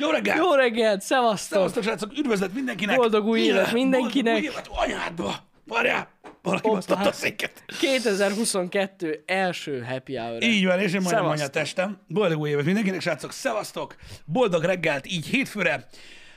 [0.00, 0.38] Jó reggelt!
[0.38, 1.56] Jó reggelt, szevasztok!
[1.56, 2.96] Szevasztok, srácok, üdvözlet mindenkinek!
[2.96, 4.32] Boldog új évet mindenkinek!
[4.32, 5.34] Boldog új évet anyádba!
[5.64, 6.08] Várjál!
[6.42, 6.74] Valaki Hoppá.
[6.74, 7.64] basztatta a széket.
[7.80, 12.00] 2022 első happy hour Így van, és én majdnem anya testem.
[12.06, 13.94] Boldog új évet mindenkinek, srácok, szevasztok!
[14.24, 15.86] Boldog reggelt, így hétfőre.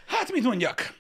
[0.07, 0.93] Hát, mit mondjak?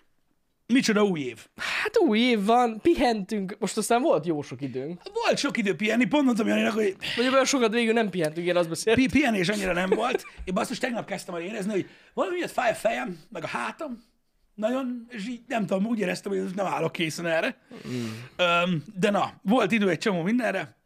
[0.73, 1.47] Micsoda új év.
[1.55, 5.01] Hát új év van, pihentünk, most aztán volt jó sok időnk.
[5.25, 8.55] Volt sok idő pihenni, pont mondtam Janinak, hogy Vagy olyan sokat végül nem pihentünk, én
[8.55, 9.03] azt beszéltem.
[9.03, 10.23] pi- pihenés annyira nem volt.
[10.43, 14.03] Én basszus tegnap kezdtem el érezni, hogy valami miatt fáj a fejem, meg a hátam,
[14.55, 17.57] nagyon, és így nem tudom, úgy éreztem, hogy nem állok készen erre.
[17.87, 18.05] Mm.
[18.35, 20.77] Öm, de na, volt idő egy csomó mindenre,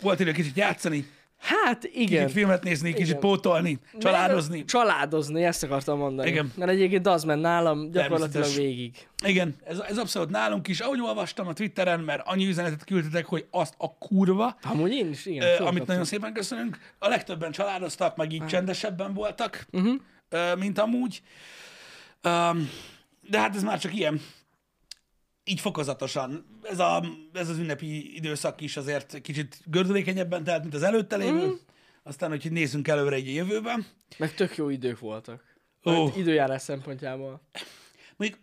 [0.00, 1.06] volt idő kicsit játszani,
[1.44, 2.06] Hát igen.
[2.22, 3.20] kicsit filmet nézni, kicsit Igen.
[3.20, 4.56] pótolni, családozni.
[4.56, 6.28] Meg- Családozni, ezt akartam mondani.
[6.28, 6.52] Igen.
[6.56, 9.06] Mert egyébként az ment nálam gyakorlatilag végig.
[9.26, 10.80] Igen, ez, ez abszolút nálunk is.
[10.80, 15.26] Ahogy olvastam a Twitteren, mert annyi üzenetet küldtetek, hogy azt a kurva, Amúgy én is,
[15.26, 15.60] igen.
[15.60, 16.78] ö, amit nagyon szépen köszönünk.
[16.98, 19.94] A legtöbben családoztak, meg így csendesebben voltak, Uh-huh.
[20.28, 21.22] ö, mint amúgy.
[22.22, 22.68] Öm,
[23.30, 24.20] De hát ez már csak ilyen.
[25.44, 26.60] Így fokozatosan.
[26.62, 31.52] Ez, a, ez az ünnepi időszak is azért kicsit gördülékenyebben telt, mint az előtte lévő.
[32.02, 33.86] Aztán, hogy nézzünk előre egy jövőben.
[34.18, 35.42] Meg tök jó idők voltak.
[35.84, 36.08] Ó.
[36.16, 37.40] Időjárás szempontjából.
[38.16, 38.40] Mondjuk,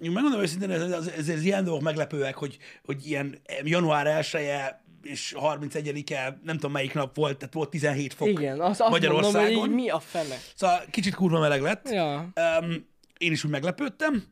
[0.00, 4.84] megmondom őszintén, ez, ez, ez, ez ilyen dolgok meglepőek, hogy, hogy ilyen január 1 -e
[5.02, 9.10] és 31-e, nem tudom melyik nap volt, tehát volt 17 fok Igen, azt, azt mondom,
[9.12, 9.68] hogy Magyarországon.
[9.68, 10.36] mi a fene.
[10.54, 11.90] Szóval kicsit kurva meleg lett.
[11.90, 12.32] Ja.
[12.60, 12.88] Um,
[13.18, 14.24] én is úgy meglepődtem,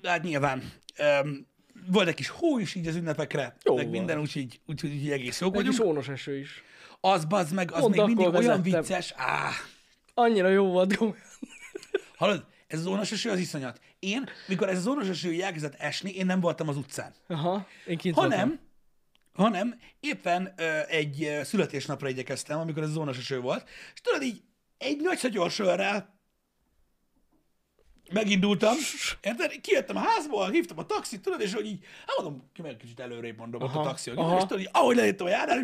[0.00, 1.46] de hát nyilván um,
[1.90, 5.40] volt egy kis hó is így az ünnepekre, Jó meg minden, úgyhogy, úgyhogy így egész
[5.40, 5.80] jók vagyunk.
[5.84, 6.62] ónos eső is.
[7.00, 8.80] Az bazd meg, az Pont még mindig akkor olyan vezettem.
[8.82, 9.12] vicces.
[9.16, 9.52] Áh,
[10.14, 10.98] Annyira jó volt,
[12.16, 13.80] hallod, ez az ónos eső az iszonyat.
[13.98, 17.14] Én, mikor ez az ónos eső elkezdett esni, én nem voltam az utcán.
[17.26, 18.58] Aha, én kint hanem, voltam.
[19.32, 24.42] hanem éppen ö, egy születésnapra igyekeztem, amikor ez zónos eső volt, és tudod így
[24.78, 26.17] egy nagy szagyorsörrel
[28.12, 28.74] megindultam,
[29.20, 29.60] érted?
[29.60, 33.38] Kijöttem a házból, hívtam a taxit, tudod, és hogy így, hát mondom, meg kicsit előrébb
[33.38, 34.36] mondom ott a Aha, taxi, hogy aha.
[34.36, 35.62] és tudod, így, ahogy lejöttem a járán,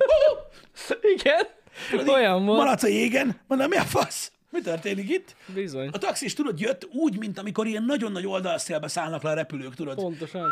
[1.18, 1.46] Igen,
[1.90, 2.58] tudod, olyan volt.
[2.58, 4.32] maradsz a jégen, mondom, mi a fasz?
[4.50, 5.36] Mi történik itt?
[5.54, 5.88] Bizony.
[5.92, 9.74] A taxis, tudod, jött úgy, mint amikor ilyen nagyon nagy oldalszélbe szállnak le a repülők,
[9.74, 9.94] tudod.
[9.94, 10.50] Pontosan.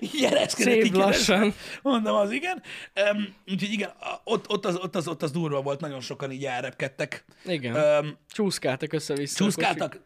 [0.00, 1.54] Így ereszkedett, Szép lassan.
[1.82, 2.62] Mondom, az igen.
[3.12, 3.90] Um, úgyhogy igen,
[4.24, 7.24] ott, ott, az, ott, az, ott az durva volt, nagyon sokan így elrepkedtek.
[7.44, 7.74] Igen.
[8.04, 9.44] Um, Csúszkáltak össze-vissza.
[9.44, 10.00] csúszkáltak,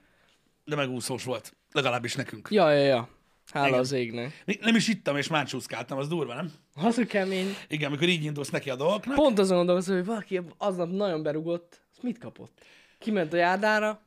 [0.64, 1.56] de megúszós volt.
[1.72, 2.48] Legalábbis nekünk.
[2.50, 3.08] Ja, ja, ja.
[3.52, 3.78] Hála Igen.
[3.78, 4.44] az égnek.
[4.60, 6.52] Nem is ittam, és már csúszkáltam, az durva, nem?
[6.75, 7.54] Az a kemény.
[7.69, 9.16] Igen, amikor így indulsz neki a dolgoknak.
[9.16, 11.80] Pont azon gondolkozom, hogy valaki aznap nagyon berugott.
[11.92, 12.64] Azt mit kapott?
[12.98, 14.04] Kiment a járdára,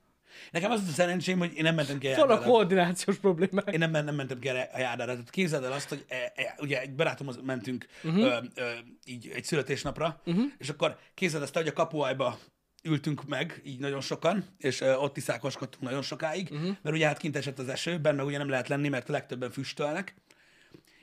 [0.52, 2.52] Nekem az a szerencsém, hogy én nem mentem ki a vannak járdára.
[2.52, 3.70] koordinációs problémák.
[3.72, 5.12] Én nem, nem mentem ki a járdára.
[5.12, 8.24] Tehát képzeld el azt, hogy e, e, ugye egy barátomhoz mentünk uh-huh.
[8.24, 8.70] ö, ö,
[9.06, 10.46] így egy születésnapra, uh-huh.
[10.58, 12.40] és akkor képzeld ezt, hogy a kapuajba
[12.88, 16.76] ültünk meg, így nagyon sokan, és ott iszákoskodtunk nagyon sokáig, uh-huh.
[16.82, 19.52] mert ugye hát kint esett az eső, benne ugye nem lehet lenni, mert a legtöbben
[19.52, 20.16] füstölnek,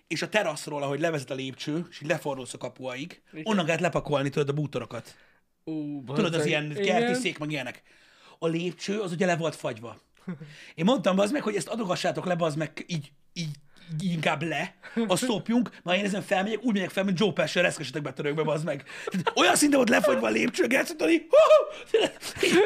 [0.07, 4.29] és a teraszról, ahogy levezet a lépcső, és így lefordulsz a kapuaig, onnan kellett lepakolni
[4.29, 5.15] tudod a bútorokat.
[5.65, 6.85] Ú, Tudod, az ilyen Igen.
[6.85, 7.83] kerti szék, meg ilyenek.
[8.39, 10.01] A lépcső az ugye le volt fagyva.
[10.75, 13.51] Én mondtam az meg, hogy ezt adogassátok le, az meg így, így
[13.99, 14.75] inkább le,
[15.07, 18.53] a szopjunk, majd én ezen felmegyek, úgy megyek fel, mint Joe Pesci, reszkesetek be törökbe,
[18.53, 18.85] az meg.
[19.35, 20.67] Olyan szinten volt lefagyva a lépcső,
[21.15, 21.27] így,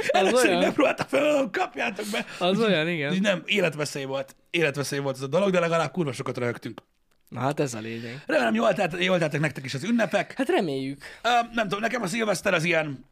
[0.09, 0.63] először így olyan.
[0.63, 2.27] megpróbáltam fel, kapjátok be.
[2.39, 3.17] Az olyan, igen.
[3.21, 4.37] nem, életveszély volt.
[4.51, 6.83] Életveszély volt ez a dolog, de legalább kurva sokat röhögtünk.
[7.29, 8.23] Na hát ez a lényeg.
[8.27, 10.33] Remélem, jól, telt, jól teltek nektek is az ünnepek.
[10.37, 11.03] Hát reméljük.
[11.23, 13.05] Ö, nem tudom, nekem a szilveszter az ilyen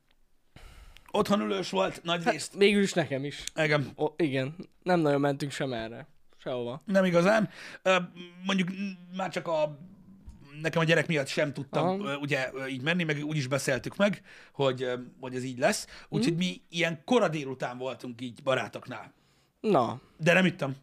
[1.11, 2.55] otthonülős volt, nagy részt.
[2.55, 3.45] Végül is nekem is.
[3.55, 4.55] Igen, O, igen.
[4.83, 6.07] Nem nagyon mentünk sem erre.
[6.47, 6.83] Sehova.
[6.85, 7.49] nem igazán.
[8.45, 8.69] Mondjuk
[9.17, 9.79] már csak a
[10.63, 12.17] nekem a gyerek miatt sem tudtam Aha.
[12.17, 14.91] ugye így menni, meg úgy is beszéltük meg, hogy,
[15.21, 15.87] hogy ez így lesz.
[16.09, 16.41] Úgyhogy Mhm.
[16.43, 19.13] mi ilyen kora délután voltunk így barátoknál.
[19.61, 20.77] Na, De nem ittam.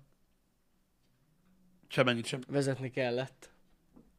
[1.88, 2.42] Semennyit sem.
[2.48, 3.50] vezetni kellett.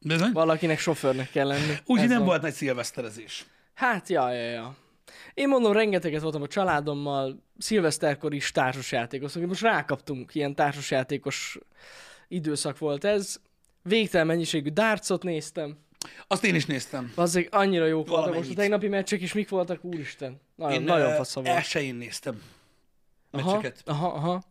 [0.00, 0.32] Bizony?
[0.32, 1.74] Valakinek sofőrnek kell lenni.
[1.86, 2.26] Úgyhogy nem van.
[2.26, 3.46] volt nagy szilveszterezés.
[3.74, 4.76] Hát, ja, ja, ja.
[5.34, 9.46] Én mondom, rengeteget voltam a családommal, szilveszterkor is társasjátékoztunk.
[9.46, 11.58] Most rákaptunk, ilyen társasjátékos
[12.28, 13.36] időszak volt ez.
[13.82, 15.78] Végtelen mennyiségű dartsot néztem.
[16.26, 17.12] Azt én is néztem.
[17.14, 18.34] Azok annyira jók voltak.
[18.34, 20.40] Most a tegnapi meccsek is mik voltak, úristen.
[20.54, 21.56] Nagyon, Én nagyon ö, fasza volt.
[21.56, 22.42] elsőjén néztem
[23.30, 23.82] Aha, meccseket.
[23.88, 24.42] aha, aha.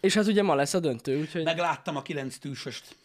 [0.00, 1.44] És hát ugye ma lesz a döntő, úgyhogy...
[1.44, 2.96] Megláttam a kilenc tűsöst.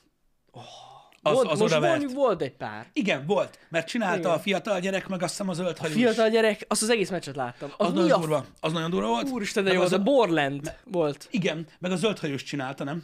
[1.21, 2.87] Az, volt, az most oda mondjuk volt egy pár.
[2.93, 4.31] Igen, volt, mert csinálta Igen.
[4.31, 6.01] a fiatal gyerek, meg azt hiszem a zöld hajú is.
[6.01, 7.73] Fiatal gyerek, azt az egész meccset láttam.
[7.77, 8.19] Az, Az nagyon a...
[8.19, 8.45] durva.
[8.59, 9.29] Az nagyon durva volt.
[9.29, 10.01] Úristen, de jó az volt.
[10.01, 11.27] A Borland volt.
[11.31, 13.03] Igen, meg a zöld hajós csinálta, nem?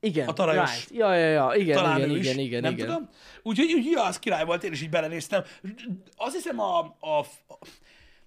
[0.00, 0.28] Igen.
[0.28, 0.70] A tarajos.
[0.70, 0.90] Right.
[0.90, 1.52] Ja, ja, ja.
[1.54, 2.86] Igen, Talán igen, ő is, igen, igen, nem igen.
[2.86, 3.08] tudom.
[3.42, 5.42] Úgyhogy úgy, ja, az király volt, én is így belenéztem.
[6.16, 7.18] Azt hiszem a, a,
[7.48, 7.58] a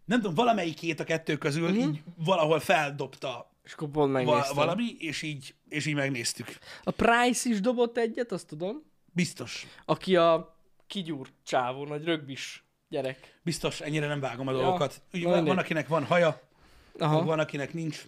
[0.05, 1.83] nem tudom, valamelyikét a kettő közül uh-huh.
[1.83, 4.55] így valahol feldobta És akkor pont megnéztem.
[4.55, 6.47] valami, és így, és így megnéztük.
[6.83, 8.83] A Price is dobott egyet, azt tudom.
[9.11, 9.67] Biztos.
[9.85, 10.55] Aki a
[10.87, 13.39] kigyúr csávó, nagy rögbis gyerek.
[13.43, 15.01] Biztos, ennyire nem vágom a dolgokat.
[15.13, 16.41] Ugye, van, akinek van haja,
[16.97, 17.23] Aha.
[17.23, 18.03] van, akinek nincs,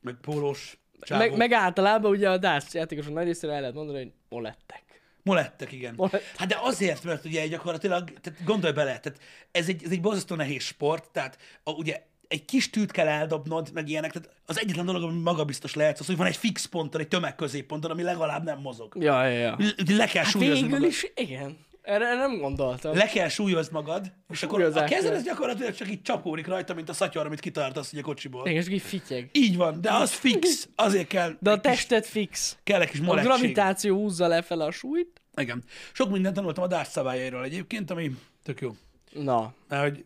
[0.00, 1.20] meg pólós csávó.
[1.20, 4.82] Meg, meg általában ugye a Darts játékosok nagy részére el lehet mondani, hogy molettek.
[5.22, 5.94] Molettek, igen.
[5.96, 6.22] Molett.
[6.36, 10.34] Hát de azért, mert ugye gyakorlatilag, tehát gondolj bele, tehát ez egy, ez egy borzasztó
[10.34, 14.86] nehéz sport, tehát a, ugye egy kis tűt kell eldobnod, meg ilyenek, tehát az egyetlen
[14.86, 18.58] dolog, ami magabiztos lehet, az, hogy van egy fix ponton, egy tömegközépponton, ami legalább nem
[18.60, 18.96] mozog.
[19.00, 19.56] Ja, ja, ja.
[19.96, 20.88] Le kell Hát súlyozni végül magad.
[20.88, 21.56] is, igen.
[21.82, 22.96] Erre nem gondoltam.
[22.96, 26.88] Le kell súlyozni magad, és akkor a kezed ez gyakorlatilag csak így csapódik rajta, mint
[26.88, 28.46] a szatyor, amit kitartasz ugye a kocsiból.
[28.46, 29.30] Igen, és így fityeg.
[29.32, 32.56] Így van, de az fix, azért kell, De a tested fix.
[32.62, 35.20] kell egy kis A gravitáció húzza lefele a súlyt.
[35.36, 35.62] Igen.
[35.92, 38.10] Sok mindent tanultam a Darts szabályairól egyébként, ami
[38.42, 38.74] tök jó.
[39.12, 40.04] Na, Mert hogy,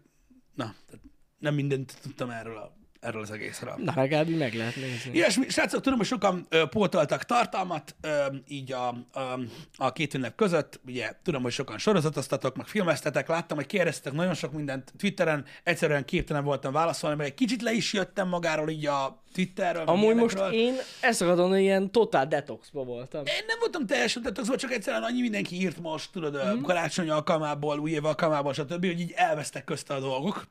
[0.55, 1.05] na, tehát
[1.39, 3.75] nem mindent tudtam erről, a, erről az egészről.
[3.77, 5.11] na legalább meg lehet nézni.
[5.13, 8.09] Ilyesmi, srácok, tudom, hogy sokan ö, pótoltak tartalmat ö,
[8.49, 9.41] így a, a,
[9.77, 10.81] a két ünnep között.
[10.87, 13.29] Ugye tudom, hogy sokan sorozatoztatok, meg filmeztetek.
[13.29, 15.45] Láttam, hogy kérdeztetek nagyon sok mindent Twitteren.
[15.63, 19.85] Egyszerűen képtelen voltam válaszolni, mert egy kicsit le is jöttem magáról így a Twitterről.
[19.85, 23.25] meg Amúgy most én ezt akarom, hogy ilyen totál detoxba voltam.
[23.27, 26.63] Én nem voltam teljesen tetsző, csak egyszerűen annyi mindenki írt most, tudod, mm.
[26.63, 30.49] karácsony alkalmából, új év alkalmából, stb., hogy így elvesztek közte a dolgok.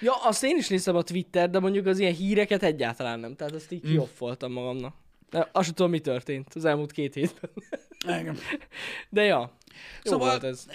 [0.00, 3.34] Ja, azt én is néztem a Twitter, de mondjuk az ilyen híreket egyáltalán nem.
[3.36, 3.90] Tehát azt így Mhm.
[3.92, 4.94] kioffoltam magamnak.
[5.30, 7.50] De azt sem tudom, mi történt az elmúlt két hétben.
[8.20, 8.38] Igen.
[9.08, 9.38] De ja,
[10.04, 10.66] jó Szóval, volt ez.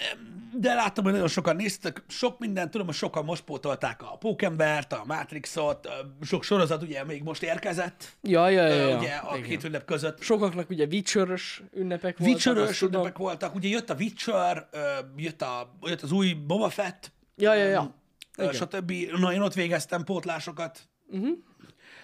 [0.52, 4.92] de láttam, hogy nagyon sokan néztek, sok mindent, tudom, hogy sokan most pótolták a Pókembert,
[4.92, 5.88] a Matrixot,
[6.22, 8.98] sok sorozat ugye még most érkezett, Ja, ja, ja, ja, ja.
[8.98, 9.48] ugye a Igen.
[9.48, 10.20] két ünnep között.
[10.22, 11.38] Sokaknak ugye witcher
[11.74, 12.72] ünnepek voltak.
[12.74, 12.94] Tudom.
[13.00, 14.68] ünnepek voltak, ugye jött a Witcher,
[15.16, 17.94] jött, a, jött az új Boba Fett, Ja, ja, ja.
[18.36, 18.52] Igen.
[18.52, 18.92] stb.
[18.92, 21.38] Na, én ott végeztem pótlásokat, uh-huh.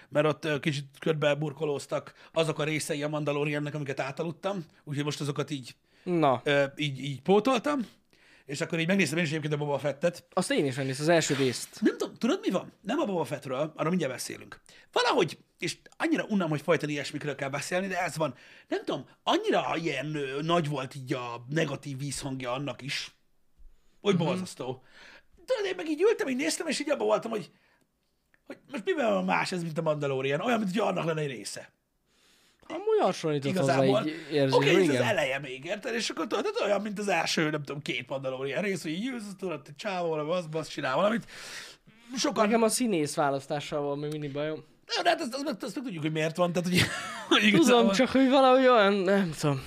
[0.09, 5.49] mert ott kicsit körbe burkolóztak azok a részei a Mandaloriannak, amiket átaludtam, úgyhogy most azokat
[5.49, 7.87] így, Na, ö, így, így pótoltam,
[8.45, 11.11] és akkor így megnéztem én is egyébként a Boba Fettet, azt én is megnéztem, az
[11.11, 11.77] első részt.
[11.81, 12.71] Nem tudom, tudod mi van?
[12.81, 14.59] Nem a Boba Fettről, arra mindjárt beszélünk.
[14.91, 18.35] Valahogy, és annyira unnám, hogy folyton ilyesmikről kell beszélni, de ez van.
[18.67, 23.11] Nem tudom, annyira ilyen ö, nagy volt így a negatív vízhangja annak is,
[24.01, 24.29] hogy uh-huh.
[24.29, 24.83] borzasztó.
[25.49, 27.51] Tudod, én meg így ültem, így néztem, és így abban voltam, hogy,
[28.47, 30.41] hogy most miben van más ez, mint a Mandalorian?
[30.41, 31.71] Olyan, mint hogy annak lenne egy része.
[32.67, 34.07] Amúgy hasonlított hozzá Igazából.
[34.07, 35.93] így Oké, érzésre, okay, ez az eleje még, érted?
[35.93, 39.03] És akkor tudod, ez olyan, mint az első, nem tudom, két Mandalorian rész, hogy így
[39.03, 41.25] jössz, tudod, egy csávó, valami, az, az csinál valamit.
[42.17, 44.63] Sokan Nekem a színész választással van még mindig bajom.
[44.95, 46.51] Nem, de hát azt, azt, azt, azt meg tudjuk, hogy miért van.
[46.51, 46.81] Tehát, hogy,
[47.29, 49.61] hogy Tudom, csak hogy valahogy olyan, nem tudom,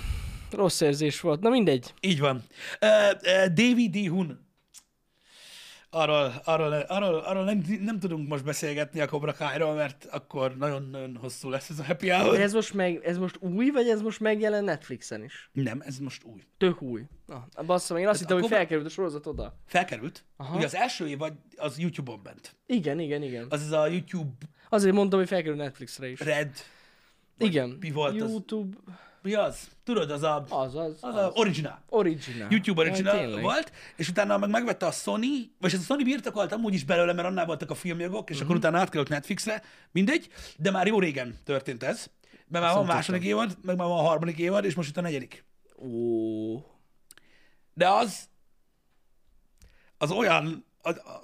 [0.50, 1.40] rossz érzés volt.
[1.40, 1.94] Na mindegy.
[2.00, 2.42] Így van.
[2.80, 2.88] Uh,
[3.22, 4.08] uh, David D.
[4.08, 4.50] Hun.
[5.94, 10.88] Arról, arról, arról, arról nem, nem, tudunk most beszélgetni a Cobra Kai-ról, mert akkor nagyon,
[10.90, 12.40] nagyon hosszú lesz ez a happy De hour.
[12.40, 15.50] ez most, meg, ez most új, vagy ez most megjelen Netflixen is?
[15.52, 16.40] Nem, ez most új.
[16.58, 17.02] Tök új.
[17.26, 19.54] Na, basszom, én azt hittem, hogy akkor- felkerült a sorozat oda.
[19.66, 20.24] Felkerült.
[20.36, 20.56] Aha.
[20.56, 22.56] Ugye az első évad az YouTube-on ment.
[22.66, 23.46] Igen, igen, igen.
[23.48, 24.32] Az ez a YouTube
[24.68, 26.20] Azért mondtam, hogy felkerült Netflixre is.
[26.20, 26.50] Red.
[27.38, 27.76] Igen.
[27.80, 28.42] mi volt az?
[29.22, 29.68] Mi az?
[29.84, 31.24] Tudod, az a, az, az, az az.
[31.24, 31.82] a original.
[31.88, 32.46] Original.
[32.50, 33.42] YouTube original tényleg.
[33.42, 37.28] volt, és utána meg megvette a Sony, vagy a Sony birtokolt amúgy is belőle, mert
[37.28, 38.44] annál voltak a filmjogok, és Mhm.
[38.44, 42.06] akkor utána átkerült Netflixre, mindegy, de már jó régen történt ez.
[42.48, 45.00] Mert már van második évad, meg már van a harmadik évad, és most itt a
[45.00, 45.44] negyedik.
[45.78, 46.56] Ó.
[47.74, 48.28] De az,
[49.98, 51.20] az olyan, az, a,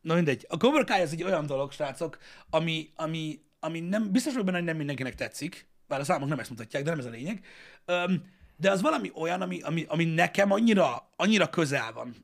[0.00, 2.18] na mindegy, a Cobra Kai az egy olyan dolog, srácok,
[2.50, 6.38] ami, ami, ami nem, biztos vagyok benne, hogy nem mindenkinek tetszik, bár a számok nem
[6.38, 7.44] ezt mutatják, de nem ez a lényeg.
[8.56, 12.14] De az valami olyan, ami, ami, ami nekem annyira, annyira közel van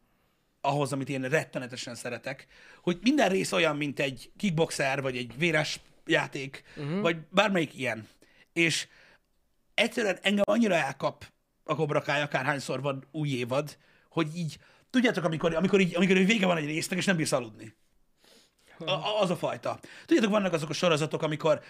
[0.60, 2.46] ahhoz, amit én rettenetesen szeretek,
[2.82, 7.00] hogy minden rész olyan, mint egy kickboxer, vagy egy véres játék, uh-huh.
[7.00, 8.08] vagy bármelyik ilyen.
[8.52, 8.88] És
[9.74, 11.24] egyszerűen engem annyira elkap
[11.64, 13.78] a Cobra Kai, akárhányszor van új évad,
[14.08, 14.58] hogy így,
[14.90, 17.74] tudjátok, amikor, amikor, így, amikor így vége van egy résznek, és nem bírsz aludni.
[18.86, 19.78] A, az a fajta.
[20.06, 21.60] Tudjátok, vannak azok a sorozatok, amikor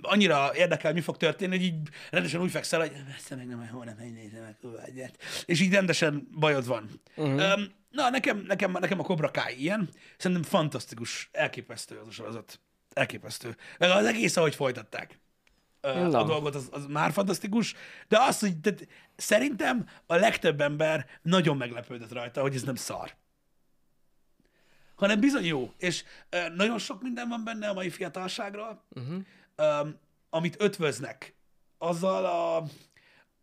[0.00, 3.98] annyira érdekel, mi fog történni, hogy így rendesen úgy fekszel, hogy ezt meg nem, holnap
[3.98, 5.18] megnézem meg egyet.
[5.44, 6.90] És így rendesen bajod van.
[7.16, 7.32] Uh-huh.
[7.32, 9.88] Um, na, nekem, nekem, nekem a Cobra Kai ilyen.
[10.16, 12.60] Szerintem fantasztikus, elképesztő az a sorozat.
[12.92, 13.56] Elképesztő.
[13.78, 15.20] Meg az egész, ahogy folytatták
[15.80, 17.74] ö, a dolgot, az, az már fantasztikus,
[18.08, 18.86] de az, hogy tehát,
[19.16, 23.18] szerintem a legtöbb ember nagyon meglepődött rajta, hogy ez nem szar.
[25.00, 26.04] Hanem bizony jó, és
[26.56, 29.16] nagyon sok minden van benne a mai fiatalságról, uh-huh.
[29.56, 29.88] ö,
[30.30, 31.34] amit ötvöznek
[31.78, 32.56] azzal, a,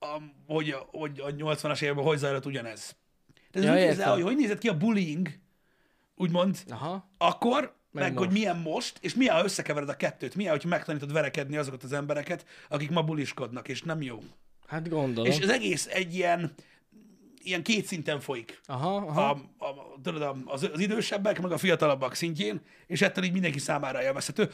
[0.05, 2.95] a, hogy, a, hogy a 80-as években hogy zajlott ugyanez.
[3.51, 5.29] Tehát Ja, nézel, hogy hogy nézett ki a bullying,
[6.15, 7.09] úgymond, Aha.
[7.17, 11.11] akkor, meg, meg hogy milyen most, és milyen, ha összekevered a kettőt, milyen, hogyha megtanítod
[11.11, 14.19] verekedni azokat az embereket, akik ma buliskodnak, és nem jó.
[14.67, 15.31] Hát gondolom.
[15.31, 16.53] És az egész egy ilyen,
[17.47, 18.59] ilyen két szinten folyik.
[18.65, 19.29] Aha, aha.
[19.57, 24.03] A, a, tudod, az, az idősebbek, meg a fiatalabbak szintjén, és ettől így mindenki számára
[24.03, 24.49] élvezhető.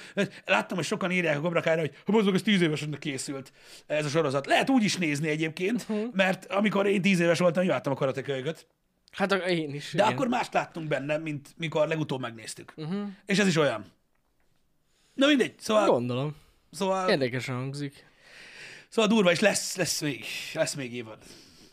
[0.45, 3.51] Láttam, hogy sokan írják a Gobrakára, hogy ha mozdog, ez tíz éveseknek készült
[3.85, 4.45] ez a sorozat.
[4.45, 5.99] Lehet úgy is nézni egyébként, Mhm.
[6.13, 8.67] mert amikor én tíz éves voltam, jártam a karatekölyöket.
[9.11, 9.91] Hát én is.
[9.91, 10.13] De igen.
[10.13, 12.73] akkor mást láttunk benne, mint mikor legutóbb megnéztük.
[12.75, 13.07] Uh-huh.
[13.25, 13.85] És ez is olyan.
[15.13, 16.35] Na mindegy, szóval, Gondolom.
[16.71, 18.05] szóval, Érdekesen hangzik.
[18.89, 21.17] szóval durva, és lesz, lesz, még, lesz még évad.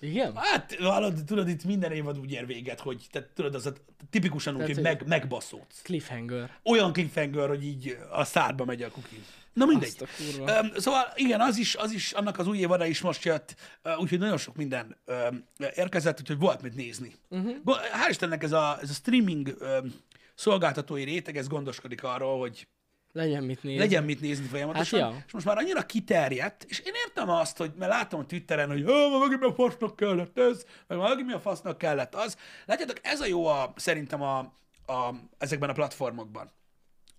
[0.00, 0.36] Igen?
[0.36, 3.72] Hát, hallod, tudod, itt minden évad úgy ér véget, hogy te, tudod, az a,
[4.10, 5.82] tipikusan úgy, Tehát, hogy meg, megbaszódsz.
[5.82, 6.50] Cliffhanger.
[6.62, 9.24] Olyan cliffhanger, hogy így a szádba megy a kuki.
[9.52, 9.88] Na mindegy.
[9.88, 10.60] Azt a kurva.
[10.60, 13.54] Um, szóval igen, az is, az is, annak az új évada is most jött,
[13.84, 17.14] uh, úgyhogy nagyon sok minden um, érkezett, úgyhogy volt mit nézni.
[17.28, 17.56] Uh-huh.
[17.64, 19.94] Hál' Istennek ez a, ez a streaming um,
[20.34, 22.66] szolgáltatói réteg, ez gondoskodik arról, hogy
[23.12, 23.78] Legyen mit nézni.
[23.78, 25.00] legyen mit nézni folyamatosan.
[25.00, 25.22] Hát ja.
[25.26, 28.82] És most már annyira kiterjedt, és én értem azt, hogy mert látom a Twitteren, hogy
[28.82, 32.36] "Ó, már megint mi a fasznak kellett ez, meg megint mi a fasznak kellett az.
[32.66, 34.38] Látjátok, ez a jó a, szerintem a,
[34.86, 36.50] a, ezekben a platformokban.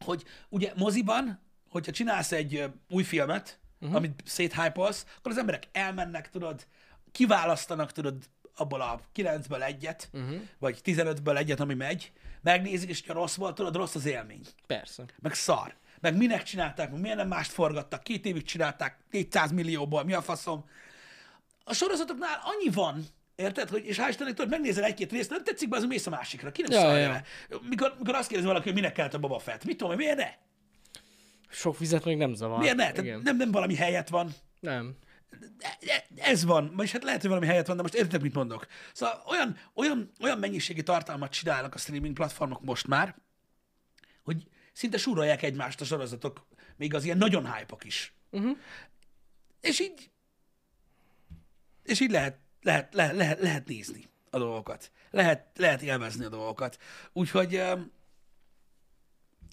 [0.05, 3.97] Hogy ugye moziban, hogyha csinálsz egy új filmet, uh-huh.
[3.97, 6.67] amit széthypolsz, akkor az emberek elmennek, tudod,
[7.11, 8.15] kiválasztanak, tudod,
[8.55, 10.41] abból a 9-ből egyet, uh-huh.
[10.59, 15.03] vagy 15-ből egyet, ami megy, megnézik, és ha rossz volt, tudod, rossz az élmény Persze.
[15.19, 15.75] meg szar.
[16.01, 20.21] Meg minek csinálták, meg miért nem mást forgattak, két évig csinálták, 400 millióból, mi a
[20.21, 20.65] faszom.
[21.63, 23.05] A sorozatoknál annyi van,
[23.35, 23.69] Érted?
[23.69, 26.51] Hogy, és hál' Istennek, tudod, megnézel egy-két részt, nem tetszik be, az mész a másikra.
[26.51, 27.11] Ki nem Ja, ja, szarja ja.
[27.11, 27.23] le.
[27.69, 30.29] Mikor, mikor azt kérdezi valaki, hogy minek kellett a Boba Fett, mit tudom, miért ne?
[31.49, 32.59] Sok vizet még nem zavar.
[32.59, 32.91] Miért ne?
[32.91, 34.29] Tehát nem, nem valami helyet van.
[34.59, 34.95] Nem.
[36.15, 38.67] Ez van, vagyis hát lehet, hogy valami helyet van, de most értitek, mit mondok.
[38.93, 43.15] Szóval olyan, olyan, olyan mennyiségi tartalmat csinálnak a streaming platformok most már,
[44.23, 46.47] hogy szinte súrolják egymást a sorozatok,
[46.77, 48.13] még az ilyen nagyon hype is.
[48.29, 48.57] Uh-huh.
[49.61, 50.11] És így
[51.83, 54.91] és így lehet, lehet, lehet, lehet, lehet nézni a dolgokat.
[55.09, 56.77] Lehet, lehet élvezni a dolgokat.
[57.13, 57.51] Úgyhogy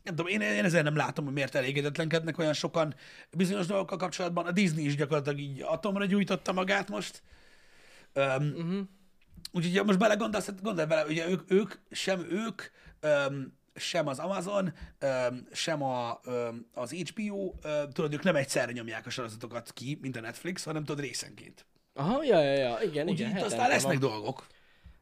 [0.02, 2.94] nem tudom, én, én ezzel nem látom, hogy miért elégedetlenkednek olyan sokan
[3.30, 4.46] bizonyos dolgokkal kapcsolatban.
[4.46, 7.22] A Disney is gyakorlatilag így atomra gyújtotta magát most.
[8.14, 8.80] Um, uh-huh.
[9.52, 12.62] Úgyhogy most belegondolsz, hát gondolj bele, ugye ők, ők sem ők,
[13.02, 14.72] um, sem az Amazon,
[15.52, 16.20] sem a,
[16.74, 17.54] az HBO,
[17.92, 21.66] tudod, ők nem egyszerre nyomják a sorozatokat ki, mint a Netflix, hanem tudod részenként.
[21.94, 22.78] Aha, ja, ja, ja.
[22.82, 23.36] Igen, Úgyhogy igen.
[23.36, 24.10] itt aztán lesznek van.
[24.10, 24.46] dolgok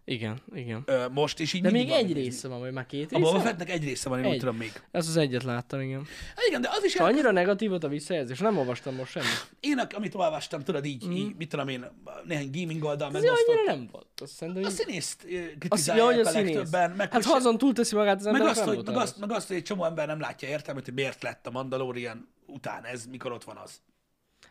[0.08, 0.82] Igen, igen.
[0.86, 3.16] ö, most, és így De még egy van mit része van, vagy már két nézni.
[3.16, 3.48] A Boba része?
[3.48, 4.38] Fettnek egy része van, én úgy Egy.
[4.38, 4.72] tudom még.
[4.90, 6.06] Ez az egyet láttam, igen.
[6.36, 9.50] Hát igen, de az is És annyira negatív volt a visszajelzés, nem olvastam most semmit.
[9.60, 11.10] Én, amit olvastam, tudod, így, mm.
[11.10, 11.84] így mit tudom én,
[12.24, 13.46] néhány gaming oldal Ez megosztott.
[13.48, 14.06] annyira nem volt.
[14.16, 14.74] Azt szerintem, A hogy...
[14.74, 16.90] színészt ö, Azt, kritizálják ja, a a legtöbben.
[16.90, 19.02] Meg, Hát hogy azon túlteszi magát az meg, ember, azt, nem hogy, meg, az.
[19.02, 22.28] azt, meg azt, hogy egy csomó ember nem látja értelmet, hogy miért lett a Mandalorian
[22.46, 23.80] után ez, mikor ott van az.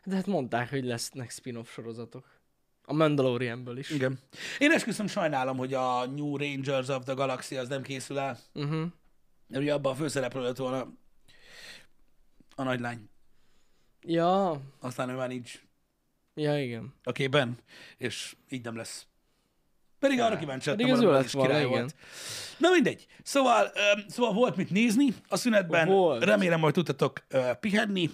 [0.03, 2.34] De hát mondták, hogy lesznek spin-off sorozatok.
[2.85, 3.89] A Mandalorianből is.
[3.89, 4.19] Igen.
[4.57, 8.39] Én esküszöm sajnálom, hogy a New Rangers of the Galaxy az nem készül el.
[8.53, 8.91] Uh-huh.
[9.47, 10.87] Mert ugye abban a főszereplő lett volna
[12.55, 13.09] a nagylány.
[14.01, 15.61] Ja, Aztán ő már nincs
[16.33, 16.93] ja, igen.
[17.03, 17.57] a képen,
[17.97, 19.07] és így nem lesz.
[20.05, 21.69] Pedig arra kíváncsi lettem, ez volna, király igen.
[21.69, 21.95] volt.
[22.57, 23.05] Na mindegy.
[23.23, 25.87] Szóval, um, szóval volt mit nézni a szünetben.
[25.87, 26.23] Volt.
[26.23, 28.09] Remélem, hogy tudtatok uh, pihenni.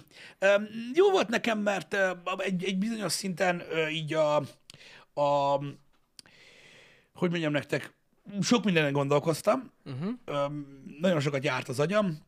[0.56, 2.00] Um, jó volt nekem, mert uh,
[2.36, 4.36] egy, egy bizonyos szinten uh, így a,
[5.14, 5.58] a
[7.14, 7.94] hogy mondjam nektek,
[8.40, 9.72] sok mindenen gondolkoztam.
[9.84, 10.44] Uh-huh.
[10.46, 10.66] Um,
[11.00, 12.18] nagyon sokat járt az agyam.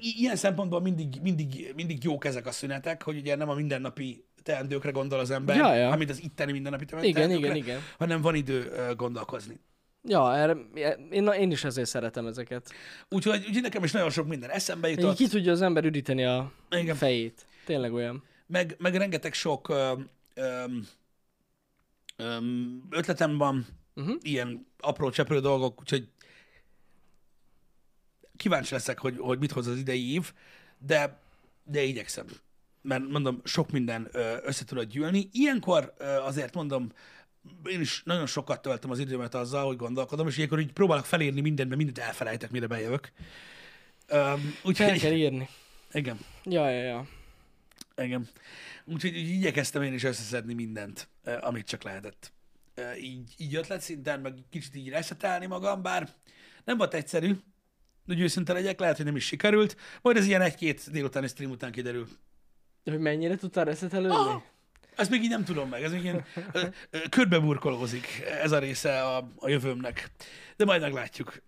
[0.00, 4.24] I- ilyen szempontból mindig, mindig, mindig jók ezek a szünetek, hogy ugye nem a mindennapi
[4.42, 5.90] teendőkre gondol az ember, Ja, ja.
[5.90, 7.80] amit az itteni mindennapi Igen, igen, igen.
[7.98, 9.60] hanem van idő gondolkozni.
[10.04, 10.56] Ja, erre,
[11.10, 12.70] én, én is ezért szeretem ezeket.
[13.08, 16.52] Úgyhogy, úgyhogy nekem is nagyon sok minden eszembe jutott, ki tudja az ember üdíteni a
[16.70, 16.96] Igen.
[16.96, 17.46] fejét.
[17.64, 18.22] Tényleg olyan.
[18.46, 19.92] meg, meg rengeteg sok ö,
[20.34, 20.64] ö,
[22.16, 22.36] ö,
[22.90, 24.14] ötletem van, Uh-huh.
[24.22, 26.08] ilyen apró cseprő dolgok, úgyhogy
[28.36, 30.32] kíváncsi leszek, hogy, hogy mit hoz az idei év,
[30.78, 31.20] de,
[31.64, 32.26] de igyekszem.
[32.82, 34.08] Mert mondom, sok minden
[34.42, 35.28] össze tudod gyűlni.
[35.32, 36.92] Ilyenkor azért mondom,
[37.64, 41.40] én is nagyon sokat töltöm az időmet azzal, hogy gondolkodom, és ilyenkor így próbálok felírni
[41.40, 43.12] mindent, mert mindent elfelejtek, mire bejövök.
[44.12, 45.48] Um, Fel kell úgyhogy, írni.
[45.92, 47.06] igen, Ja, ja, ja.
[47.96, 48.28] igen.
[48.84, 51.08] Úgyhogy így igyekeztem én is összeszedni mindent,
[51.40, 52.32] amit csak lehetett.
[53.00, 56.08] Így, így ötletszinten, meg kicsit így reszetelni magam, bár
[56.64, 57.36] nem volt egyszerű,
[58.06, 61.72] hogy őszinte legyek, lehet, hogy nem is sikerült, majd ez ilyen egy-két délutáni stream után
[61.72, 62.08] kiderül.
[62.84, 64.16] Hogy mennyire tudtál reszetelődni?
[64.16, 64.42] Ah,
[64.96, 68.06] ezt még így nem tudom meg, ez még ilyen ö, ö, körbe burkolózik
[68.42, 70.10] ez a része a, a jövőmnek.
[70.56, 71.42] De majd meglátjuk.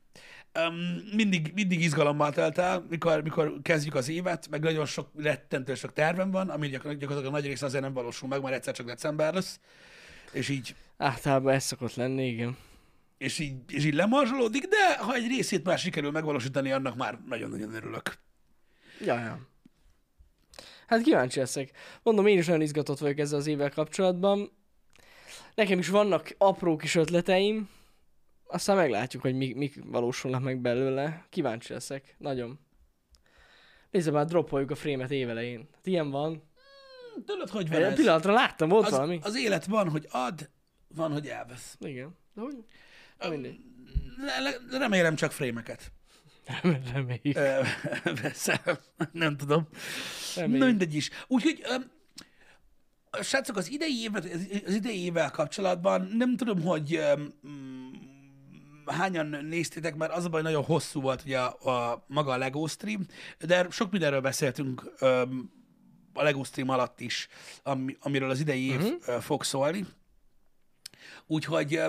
[0.59, 0.75] um,
[1.17, 5.93] mindig, mindig izgalommal telt el, mikor, mikor kezdjük az évet, meg nagyon sok, rettentő sok
[5.93, 8.87] tervem van, ami gyak- gyakorlatilag a nagy része azért nem valósul meg, mert egyszer csak
[8.87, 9.61] december lesz,
[10.33, 12.57] és így, Általában ez szokott lenni, igen.
[13.19, 17.75] és így, és így lemarzsolódik, de ha egy részét már sikerül megvalósítani, annak már nagyon-nagyon
[17.75, 18.19] örülök.
[19.01, 19.39] Ja, ja.
[20.87, 21.71] Hát kíváncsi leszek.
[22.03, 24.51] Mondom, én is nagyon izgatott vagyok ezzel az évvel kapcsolatban.
[25.55, 27.69] Nekem is vannak apró kis ötleteim,
[28.47, 31.27] aztán meglátjuk, hogy mik, mik valósulnak meg belőle.
[31.31, 32.15] Kíváncsi leszek.
[32.19, 32.59] Nagyon.
[33.91, 35.69] Nézd már, droppoljuk a frémet évelején.
[35.75, 36.43] Hát ilyen van.
[37.27, 37.95] Tudod, hogy van ez?
[37.95, 39.19] pillanatra láttam, ott Az, valami.
[39.23, 40.51] az élet van, hogy ad,
[40.89, 41.77] van, hogy elvesz.
[41.81, 42.17] Igen.
[42.35, 42.65] De hogy?
[43.31, 43.61] Mindegy.
[44.17, 45.93] Le, le, remélem csak frémeket.
[46.93, 47.37] Reméljük.
[47.37, 47.61] Ö,
[48.23, 48.81] Veszel.
[49.13, 49.69] Nem tudom.
[50.35, 50.67] Na Reméljük.
[50.67, 51.11] mindegy is.
[51.27, 51.65] Úgyhogy,
[53.23, 54.25] srácok, az idei, évet,
[54.67, 57.01] az idei évvel kapcsolatban nem tudom, hogy
[57.49, 57.93] mm,
[58.87, 62.67] hányan néztétek, mert az a baj, nagyon hosszú volt ugye a, a maga a LEGO
[62.67, 63.07] stream,
[63.39, 64.93] de sok mindenről beszéltünk
[66.13, 67.29] a LEGO stream alatt is,
[67.63, 69.21] ami, amiről az idei év uh-huh.
[69.21, 69.87] fog szólni.
[71.27, 71.81] Úgyhogy,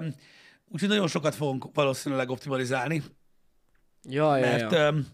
[0.68, 3.04] úgyhogy nagyon sokat fogunk valószínűleg optimalizálni,
[4.10, 4.80] Ja, ja, mert, ja.
[4.80, 5.08] öm,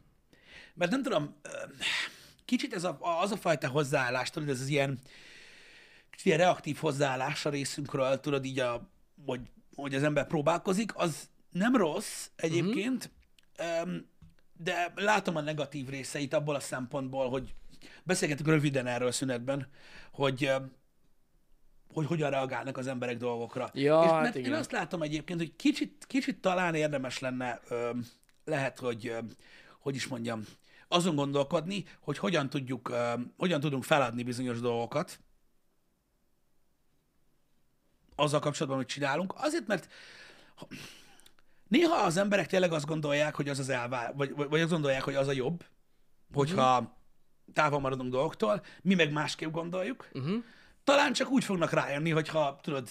[0.73, 1.35] mert nem tudom,
[2.45, 4.99] kicsit ez a, az a fajta hozzáállás, tudod, ez az ilyen,
[6.09, 8.89] kicsit ilyen reaktív hozzáállás a részünkről, tudod így, a,
[9.25, 9.41] hogy,
[9.75, 13.11] hogy az ember próbálkozik, az nem rossz egyébként,
[13.57, 14.09] öm,
[14.57, 17.53] de látom a negatív részeit abból a szempontból, hogy
[18.03, 19.67] beszélgetünk röviden erről szünetben,
[20.11, 20.51] hogy
[21.93, 23.69] hogy hogyan reagálnak az emberek dolgokra.
[23.73, 24.59] Ja, És hát mert én igen.
[24.59, 28.05] azt látom egyébként, hogy kicsit, kicsit talán érdemes lenne, öm,
[28.43, 29.15] lehet, hogy,
[29.79, 30.45] hogy is mondjam,
[30.87, 32.93] azon gondolkodni, hogy hogyan tudjuk,
[33.37, 35.19] hogyan tudunk feladni bizonyos dolgokat,
[38.15, 39.33] azzal kapcsolatban, hogy csinálunk.
[39.37, 39.87] Azért, mert
[40.55, 40.67] ha-
[41.67, 45.15] néha az emberek tényleg azt gondolják, hogy az az elvá, vagy, vagy azt gondolják, hogy
[45.15, 45.65] az a jobb,
[46.33, 46.97] hogyha
[47.53, 50.09] távol maradunk dolgoktól, mi meg másképp gondoljuk.
[50.13, 50.43] Uh-huh.
[50.83, 52.89] Talán csak úgy fognak rájönni, hogyha tudod,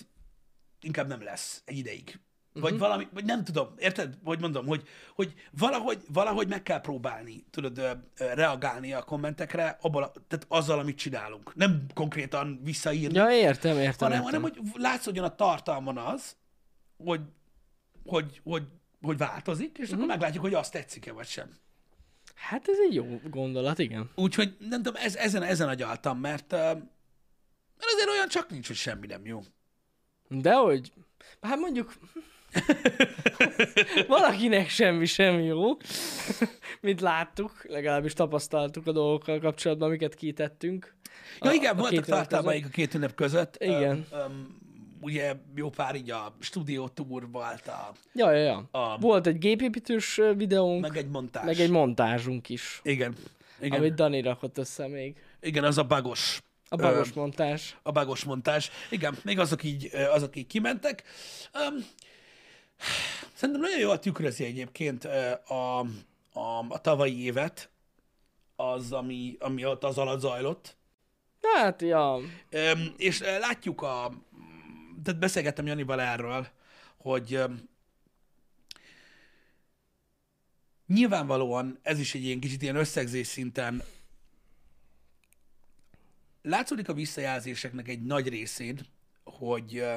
[0.80, 2.20] inkább nem lesz egy ideig.
[2.60, 2.88] Vagy uh-huh.
[2.88, 4.18] valami, vagy nem tudom, érted?
[4.24, 4.82] Hogy mondom, hogy,
[5.14, 10.46] hogy valahogy, valahogy meg kell próbálni, tudod, ö, ö, reagálni a kommentekre, abból a, tehát
[10.48, 11.54] azzal, amit csinálunk.
[11.54, 14.10] Nem konkrétan visszaírni, Ja, értem, értem.
[14.10, 14.40] hanem, értem.
[14.40, 16.36] hanem, hogy látszódjon a tartalmon az,
[17.04, 17.20] hogy,
[18.06, 18.62] hogy, hogy,
[19.02, 19.96] hogy változik, és uh-huh.
[19.96, 21.50] akkor meglátjuk, hogy azt tetszik-e, vagy sem.
[22.34, 24.10] Hát ez egy jó gondolat, igen.
[24.14, 29.06] Úgyhogy nem tudom, ez, ezen, ezen agyaltam, mert, mert azért olyan csak nincs, hogy semmi
[29.06, 29.40] nem jó.
[30.28, 30.92] De hogy,
[31.40, 31.94] hát mondjuk,
[34.08, 35.76] valakinek semmi sem jó,
[36.80, 40.94] mint láttuk, legalábbis tapasztaltuk a dolgokkal kapcsolatban, amiket kitettünk.
[41.40, 43.56] Ja A- igen, a voltak tartalmaik a két ünnep között.
[43.58, 44.06] Igen.
[44.12, 44.58] Öm, öm,
[45.00, 48.68] ugye jó pár így a stúdió tour volt, a, Ja, ja, ja.
[48.70, 51.44] A- Volt egy gépépítős videónk, meg egy montás.
[51.44, 53.14] meg egy montázsunk is, Igen.
[53.60, 53.78] Igen.
[53.78, 55.14] amit Dani rakott össze még.
[55.40, 56.42] Igen, az a bagos.
[56.72, 57.76] A bagos montás.
[57.82, 58.70] a bagos montás.
[58.90, 61.02] Igen, még azok így, azok így kimentek.
[61.68, 61.84] Um,
[63.34, 65.80] szerintem nagyon jól tükrözi egyébként a,
[66.32, 67.70] a, a tavalyi évet,
[68.56, 70.76] az, ami, ami ott az alatt zajlott.
[71.42, 72.18] Hát, ja,
[72.50, 74.12] Öm, és látjuk a...
[75.02, 76.46] Tehát beszélgettem Janival erről,
[76.96, 77.68] hogy öm,
[80.86, 83.82] nyilvánvalóan ez is egy ilyen kicsit ilyen összegzés szinten
[86.42, 88.78] látszódik a visszajelzéseknek egy nagy részén,
[89.24, 89.94] hogy ö,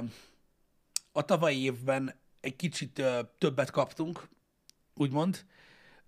[1.12, 4.28] a tavalyi évben egy kicsit ö, többet kaptunk,
[4.96, 5.46] úgymond,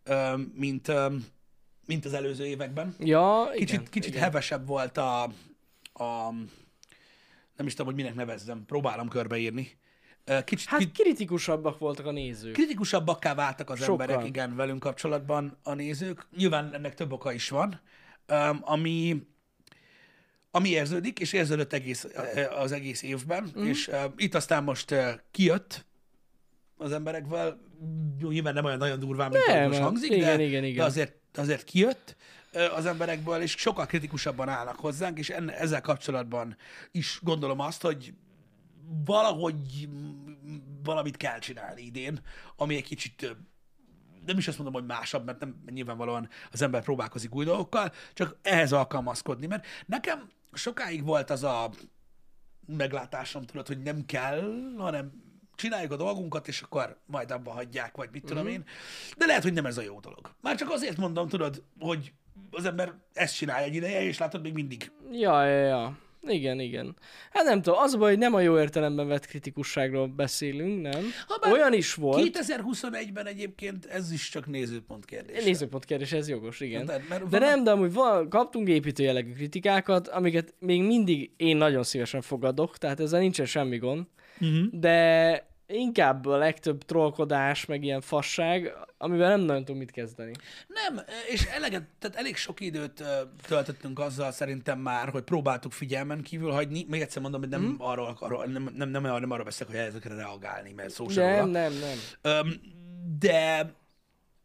[0.04, 1.16] ö, mint, ö,
[1.86, 2.96] mint az előző években.
[3.00, 4.24] ja igen, Kicsit, kicsit igen.
[4.24, 5.24] hevesebb volt a,
[5.94, 6.32] a,
[7.56, 9.78] nem is tudom, hogy minek nevezzem, próbálom körbeírni.
[10.46, 12.54] Kicsit, Hát kritikusabbak voltak a nézők.
[12.54, 14.02] kritikusabbakká váltak az Sokkal.
[14.02, 16.28] emberek, igen, velünk kapcsolatban a nézők.
[16.36, 17.82] Nyilván ennek több oka is van,
[18.62, 19.28] ami,
[20.52, 22.08] ami érződik, és érződött egész,
[22.58, 23.64] az egész évben, mm.
[23.66, 24.96] és itt aztán most
[25.32, 25.86] kijött
[26.78, 27.58] az emberekvel,
[28.20, 30.86] nyilván nem olyan nagyon durván, mint Nem, most hangzik, Igen, de, igen, de igen.
[30.86, 32.16] azért, azért kijött
[32.76, 36.58] az emberekből, és sokkal kritikusabban állnak hozzánk, és enne, ezzel kapcsolatban
[36.92, 38.14] is gondolom azt, hogy
[39.06, 39.90] valahogy
[40.84, 42.20] valamit kell csinálni idén,
[42.56, 43.36] ami egy kicsit
[44.26, 48.38] nem is azt mondom, hogy másabb, mert nem nyilvánvalóan az ember próbálkozik új dolgokkal, csak
[48.42, 49.48] ehhez alkalmazkodni.
[49.48, 51.70] Mert nekem sokáig volt az a
[52.68, 55.25] meglátásom, tudod, hogy nem kell, hanem
[55.56, 58.52] csináljuk a dolgunkat, és akkor majd abba hagyják, vagy mit tudom Mhm.
[58.52, 58.64] én.
[59.18, 60.36] De lehet, hogy nem ez a jó dolog.
[60.42, 62.14] Már csak azért mondom, tudod, hogy
[62.52, 64.92] az ember ezt csinálja egy ideje, és látod, még mindig.
[65.12, 65.98] Ja, ja, ja.
[66.28, 66.96] Igen, igen.
[67.32, 71.04] Hát nem tudom, az a baj, hogy nem a jó értelemben vett kritikusságról beszélünk, nem?
[71.42, 72.30] bár Olyan is volt.
[72.38, 75.44] 2021-ben egyébként ez is csak nézőpont kérdés.
[75.44, 76.86] Nézőpont kérdés, ez jogos, igen.
[76.86, 81.32] Tehát, mert De van- nem, de amúgy van, kaptunk építő jellegű kritikákat, amiket még mindig
[81.38, 84.06] én nagyon szívesen fogadok, tehát ezzel nincsen semmi gond.
[84.40, 84.66] Uh-huh.
[84.72, 90.32] De inkább a legtöbb trollkodás, meg ilyen fasság, amivel nem nagyon tudom mit kezdeni.
[90.68, 93.04] Nem, és eleget, tehát elég sok időt
[93.48, 96.86] töltöttünk azzal szerintem már, hogy próbáltuk figyelmen kívül hagyni.
[96.90, 97.82] Még egyszer mondom, hogy nem Mhm.
[97.82, 101.40] arról, arról nem, nem, nem, nem arra beszélek, hogy ezekre reagálni, mert szó sem Nem,
[101.40, 101.52] róla.
[101.52, 101.74] nem,
[102.24, 102.62] nem.
[103.20, 103.74] De,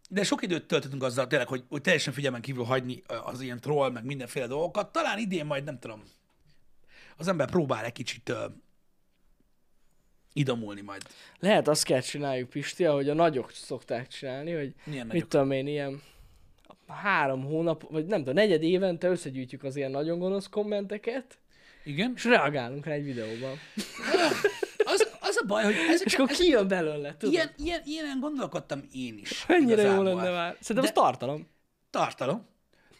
[0.09, 3.91] de sok időt töltöttünk azzal tényleg, hogy, hogy teljesen figyelmen kívül hagyni az ilyen troll,
[3.91, 4.93] meg mindenféle dolgokat.
[4.93, 6.03] Talán idén majd, nem tudom,
[7.17, 8.33] az ember próbál egy kicsit
[10.33, 11.03] idomulni majd.
[11.39, 15.29] Lehet azt kell csináljuk, Pisti, ahogy a nagyok szokták csinálni, hogy Milyen mit nagyok?
[15.29, 16.03] tudom én, ilyen
[16.87, 21.39] három hónap, vagy nem tudom, negyed évente összegyűjtjük az ilyen nagyon gonosz kommenteket,
[21.85, 22.13] Igen.
[22.17, 23.57] és reagálunk rá egy videóban.
[24.85, 27.35] Az, az a baj, hogy ezek, És akkor kijön belőle, tudod?
[27.35, 29.47] ilyen, ilyen, ilyen gondolkodtam én is.
[29.47, 30.57] Mennyire jó lenne már.
[30.61, 31.49] Szerintem De- az tartalom.
[31.91, 32.47] Tartalom.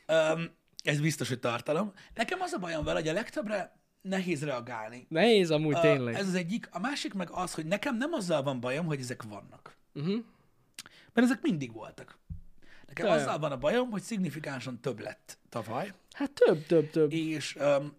[0.09, 0.51] Um,
[0.85, 1.93] ez biztos, hogy tartalom.
[2.15, 5.07] Nekem az a bajom vele, hogy a legtöbbre nehéz reagálni.
[5.09, 6.15] Nehéz amúgy Ö, tényleg.
[6.15, 6.69] Ez az egyik.
[6.73, 9.77] A másik meg az, hogy nekem nem azzal van bajom, hogy ezek vannak.
[9.95, 10.25] Uh-huh.
[11.13, 12.19] Mert ezek mindig voltak.
[12.87, 13.19] Nekem Jaj.
[13.19, 17.13] azzal van a bajom, hogy szignifikánsan több lett tavaly, Hát több, több, több.
[17.13, 17.93] és um,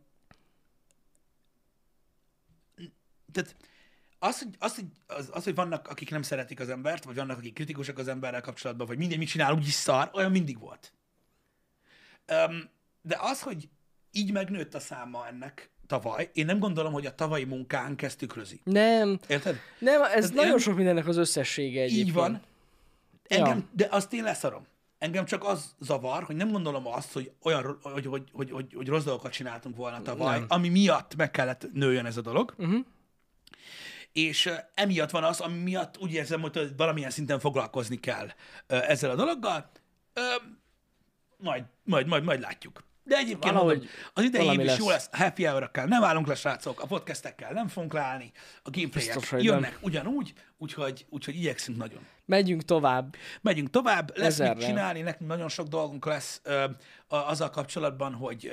[3.31, 3.55] tehát
[4.19, 7.37] az, hogy, az, hogy, az, az, hogy vannak, akik nem szeretik az embert, vagy vannak,
[7.37, 10.93] akik kritikusak az emberrel kapcsolatban, vagy minden, mit csinál, úgyis szar, olyan mindig volt.
[12.27, 12.69] Um,
[13.01, 13.69] de az, hogy
[14.11, 18.61] így megnőtt a száma ennek tavaly, én nem gondolom, hogy a tavalyi munkánk ezt tükrözi.
[18.63, 19.59] Nem, Érted?
[19.79, 22.07] nem, ez én- nagyon sok mindennek az összessége egyébként.
[22.07, 22.41] Így van.
[23.27, 23.63] Engem, Ja.
[23.71, 24.65] De azt én leszarom.
[24.97, 28.87] Engem csak az zavar, hogy nem gondolom azt, hogy olyan, hogy, hogy, hogy, hogy, hogy
[28.87, 30.45] rossz dolgokat csináltunk volna tavaly, Nem.
[30.49, 32.53] ami miatt meg kellett nőjön ez a dolog.
[32.57, 32.79] Uh-huh.
[34.11, 38.27] És emiatt van az, ami miatt úgy érzem, hogy valamilyen szinten foglalkozni kell
[38.67, 39.69] ezzel a dologgal.
[40.15, 40.23] Uh,
[41.37, 42.83] majd, majd, majd, majd látjuk.
[43.11, 44.77] De egyébként Valahogy mondom, az idei év is lesz.
[44.77, 45.09] jó lesz.
[45.11, 48.31] Happy hour nem állunk le, srácok, a podcastekkel nem fogunk leállni,
[48.63, 49.53] a Biztos, hogy nem.
[49.53, 52.05] jönnek ugyanúgy, úgyhogy, úgyhogy igyekszünk nagyon.
[52.25, 53.15] Megyünk tovább.
[53.41, 54.55] Megyünk tovább, lesz Ezerrel.
[54.55, 56.65] mit csinálni, nekünk nagyon sok dolgunk lesz ö,
[57.07, 58.51] azzal kapcsolatban, hogy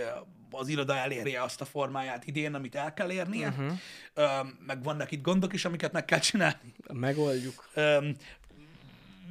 [0.51, 3.73] az iroda elérje azt a formáját idén, amit el kell érnie, uh-huh.
[4.15, 4.27] ö,
[4.67, 7.69] meg vannak itt gondok is, amiket meg kell csinálni, Megoldjuk.
[7.75, 8.09] ö,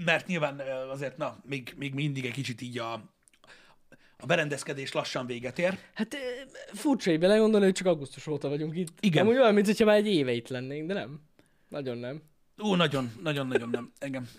[0.06, 0.62] mert nyilván
[0.92, 3.16] azért, na, még, még mindig egy kicsit így a,
[4.17, 5.80] a berendezkedés lassan véget ér.
[5.93, 6.17] Hát
[6.73, 8.97] furcsa így belegondolni, hogy csak augusztus óta vagyunk itt.
[8.99, 9.25] Igen.
[9.25, 11.21] Nem olyan, mint hogyha már egy éve itt lennénk, de nem.
[11.69, 12.21] Nagyon nem.
[12.58, 14.30] Ú, nagyon, nagyon, nagyon nem, engem.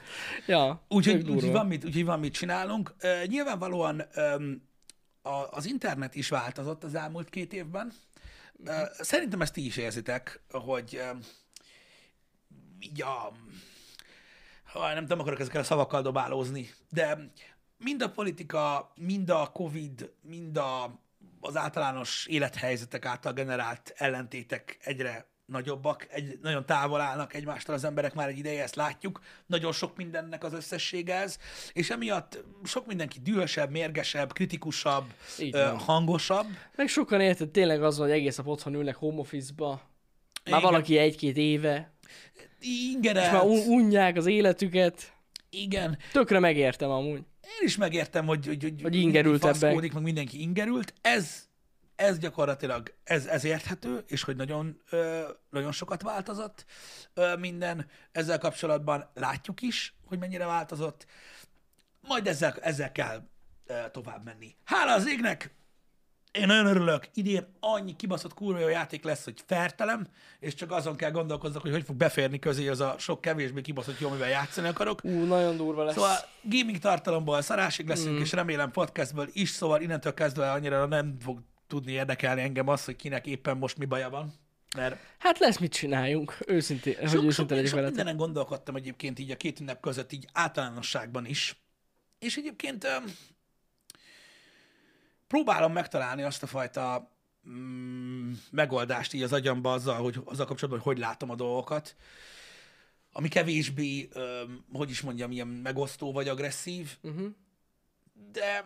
[0.47, 2.95] Ja, Úgyhogy, úgyhogy, van mit, úgyhogy van mit csinálunk.
[3.03, 4.63] Uh, nyilvánvalóan um,
[5.23, 7.93] a, az internet is változott az elmúlt két évben.
[8.53, 11.19] Uh, szerintem ezt ti is érzitek, hogy um,
[12.81, 13.33] így a...
[14.65, 17.31] Ha, nem, nem akarok ezekkel a szavakkal dobálózni, de
[17.79, 21.01] mind a politika, mind a Covid, mind a,
[21.41, 28.15] az általános élethelyzetek által generált ellentétek egyre nagyobbak, egy, nagyon távol állnak egymástól az emberek
[28.15, 29.21] már egy ideje, ezt látjuk.
[29.47, 31.39] Nagyon sok mindennek az összessége ez,
[31.73, 35.13] és emiatt sok mindenki dühösebb, mérgesebb, kritikusabb,
[35.53, 36.47] ö, hangosabb.
[36.77, 39.69] Meg sokan érted, tényleg az hogy egész nap otthon ülnek home office-ba.
[39.69, 39.81] Már
[40.45, 40.61] Igen.
[40.61, 41.93] valaki egy-két éve,
[42.93, 43.27] Ingerelt.
[43.27, 45.13] és már un- unják az életüket.
[45.51, 45.99] Igen.
[46.13, 47.23] Tökre megértem amúgy.
[47.61, 49.57] Én is megértem, hogy, hogy, hogy, Hogy ingerültebbek.
[49.61, 50.95] faszkódik, meg mindenki ingerült.
[51.01, 51.49] Ez,
[51.97, 56.65] ez gyakorlatilag, ez, ez érthető, és hogy nagyon, ö, nagyon sokat változott
[57.15, 57.87] ö, minden.
[58.13, 61.07] Ezzel kapcsolatban látjuk is, hogy mennyire változott.
[62.01, 63.29] Majd ezzel, ezzel kell
[63.67, 64.57] ö, tovább menni.
[64.65, 65.57] Hála az égnek!
[66.39, 70.07] Én nagyon örülök, idén annyi kibaszott kurva jó játék lesz, hogy fertelem,
[70.41, 73.99] és csak azon kell gondolkozzak, hogy hogy fog beférni közé az a sok kevésbé kibaszott
[73.99, 75.01] jó, amivel játszani akarok.
[75.05, 75.95] Ú, nagyon durva lesz.
[75.95, 78.21] Szóval gaming tartalomból szarásig leszünk, mm.
[78.21, 82.97] és remélem podcastből is, szóval innentől kezdve annyira nem fog tudni érdekelni engem az, hogy
[82.97, 84.33] kinek éppen most mi baja van.
[84.77, 87.87] Mert Hát lesz mit csináljunk, őszintén, hogy sok, sok, őszinte legyek veled.
[87.87, 91.63] mindenen gondolkodtam egyébként így a két ünnep között, így általánosságban is.
[92.19, 92.87] És egyébként
[95.29, 97.11] próbálom megtalálni azt a fajta
[97.49, 101.97] mm, megoldást így az agyamba azzal, hogy azzal kapcsolatban, hogy hogy látom a dolgokat,
[103.13, 107.29] ami kevésbé, öm, hogy is mondjam, ilyen megosztó vagy agresszív, Uh-huh.
[108.33, 108.65] de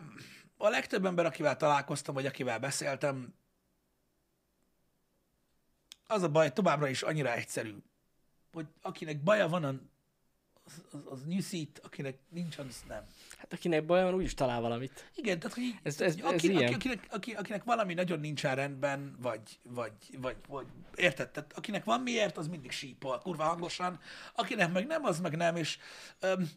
[0.56, 3.34] a legtöbb ember, akivel találkoztam, vagy akivel beszéltem,
[6.06, 7.74] az a baj, továbbra is annyira egyszerű,
[8.52, 9.64] hogy akinek baja van,
[10.64, 13.06] az, az, az nyűszít, akinek nincs, az nem.
[13.52, 15.10] Akinek baj van, úgyis talál valamit.
[15.14, 16.74] Igen, tehát hogy Ez- ez- aki, ez aki, ilyen.
[16.74, 21.30] akinek, aki, akinek valami nagyon nincsen rendben, vagy, vagy, vagy, vagy érted?
[21.30, 24.00] Tehát akinek van miért, az mindig sípol, kurva hangosan,
[24.34, 25.78] akinek meg nem, az meg nem, és
[26.20, 26.48] öm,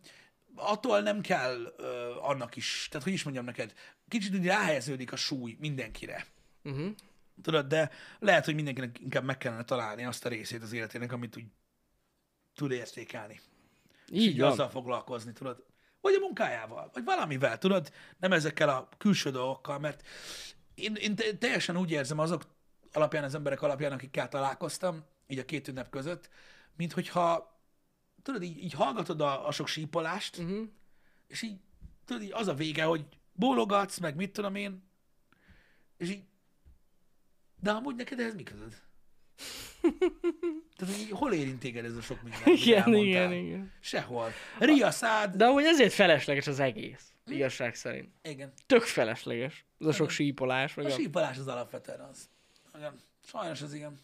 [0.55, 3.73] attól nem kell ö, annak is, tehát hogy is mondjam neked,
[4.08, 6.25] kicsit úgy ráhelyeződik a súly mindenkire.
[6.63, 6.89] Uh-huh.
[7.41, 11.38] Tudod, de lehet, hogy mindenkinek inkább meg kellene találni azt a részét az életének, amit
[11.38, 11.45] úgy
[12.55, 13.39] tud értékelni.
[14.12, 14.51] És Így így van.
[14.51, 15.65] azzal foglalkozni, tudod.
[16.05, 20.07] Vagy a munkájával, vagy valamivel, tudod, nem ezekkel a külső dolgokkal, mert
[20.73, 22.43] én, én te- teljesen úgy érzem azok
[22.93, 26.29] alapján, az emberek alapján, akikkel találkoztam, így a két ünnep között,
[26.75, 27.57] mint hogyha,
[28.21, 30.67] tudod, így, így hallgatod a, a sok sípolást, Uh-huh.
[31.27, 31.59] és így,
[32.05, 34.83] tudod, így az a vége, hogy bólogatsz, meg mit tudom én,
[35.97, 36.23] és így,
[37.59, 38.81] de amúgy neked ez mi közöd?
[40.78, 42.41] Tehát, hogy hol érint téged ez a sok minden?
[42.45, 43.71] Igen, igen, igen.
[43.80, 44.32] Sehol.
[44.60, 45.36] Ria szád.
[45.36, 48.10] De amúgy ezért felesleges az egész, igazság szerint.
[48.24, 48.54] Igen.
[48.65, 49.65] Tök felesleges.
[49.80, 52.30] Az a sok sípolás, meg A a, sípolás az alapvetően az.
[52.78, 52.95] Igen.
[53.26, 54.00] Sajnos ez igen.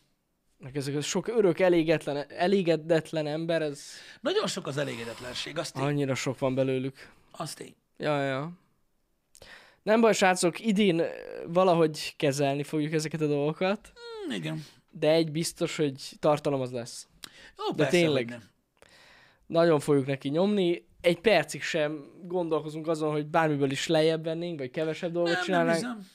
[0.57, 3.85] meg ezek a sok örök elégetlen, elégedetlen ember, ez
[4.21, 5.83] Nagyon sok az elégedetlenség, azt tény.
[5.83, 7.09] annyira sok van belőlük.
[7.31, 7.75] Azt tény.
[7.97, 8.51] Ja, ja.
[9.83, 11.07] Nem baj, srácok, idén ö,
[11.47, 13.91] valahogy kezelni fogjuk ezeket a dolgokat,
[14.27, 14.65] Hm, igen.
[14.91, 17.07] De egy biztos, hogy tartalom az lesz.
[17.57, 18.29] Jó, De persze, tényleg.
[18.29, 18.41] nem.
[19.45, 20.85] Nagyon fogjuk neki nyomni.
[21.01, 25.45] Egy percig sem gondolkozunk azon, hogy bármiből is lejjebb vennénk, vagy kevesebb dolgot Nem, nem
[25.45, 25.75] csinálnánk.
[25.77, 26.07] hiszem.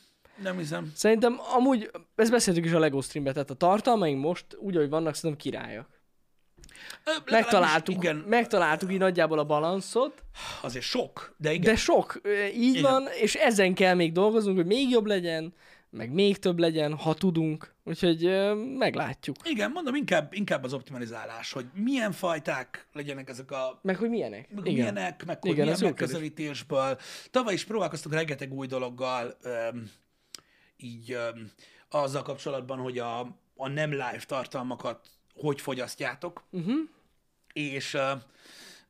[0.43, 0.93] Nem hiszem.
[0.95, 5.15] Szerintem amúgy, ezt beszéltük is a LEGO streamben, tehát a tartalmaink most úgy, ahogy vannak,
[5.15, 5.89] szerintem királyak.
[7.05, 10.23] Ö, legalábbis Megtaláltuk, Igen, megtaláltuk így nagyjából a balanszot,
[10.63, 11.65] azért sok, de igen.
[11.73, 12.21] de sok,
[12.55, 12.83] így Igen.
[12.83, 15.55] van, és ezen kell még dolgoznunk, hogy még jobb legyen,
[15.91, 17.75] meg még több legyen, ha tudunk.
[17.89, 18.23] Úgyhogy
[18.77, 19.37] meglátjuk.
[19.45, 24.51] Igen, mondom, inkább, inkább az optimalizálás, hogy milyen fajták legyenek ezek a Meg hogy milyenek.
[24.51, 24.73] meg Igen.
[24.75, 26.99] milyenek, meg hogy Igen, milyen megközelítésből.
[27.31, 29.91] Tavaly is próbálkoztunk rengeteg új dologgal, öm,
[30.77, 31.51] így öm,
[31.91, 33.21] azzal kapcsolatban, hogy a,
[33.57, 36.75] a nem live tartalmakat hogy fogyasztjátok, Uh-huh.
[37.53, 37.97] és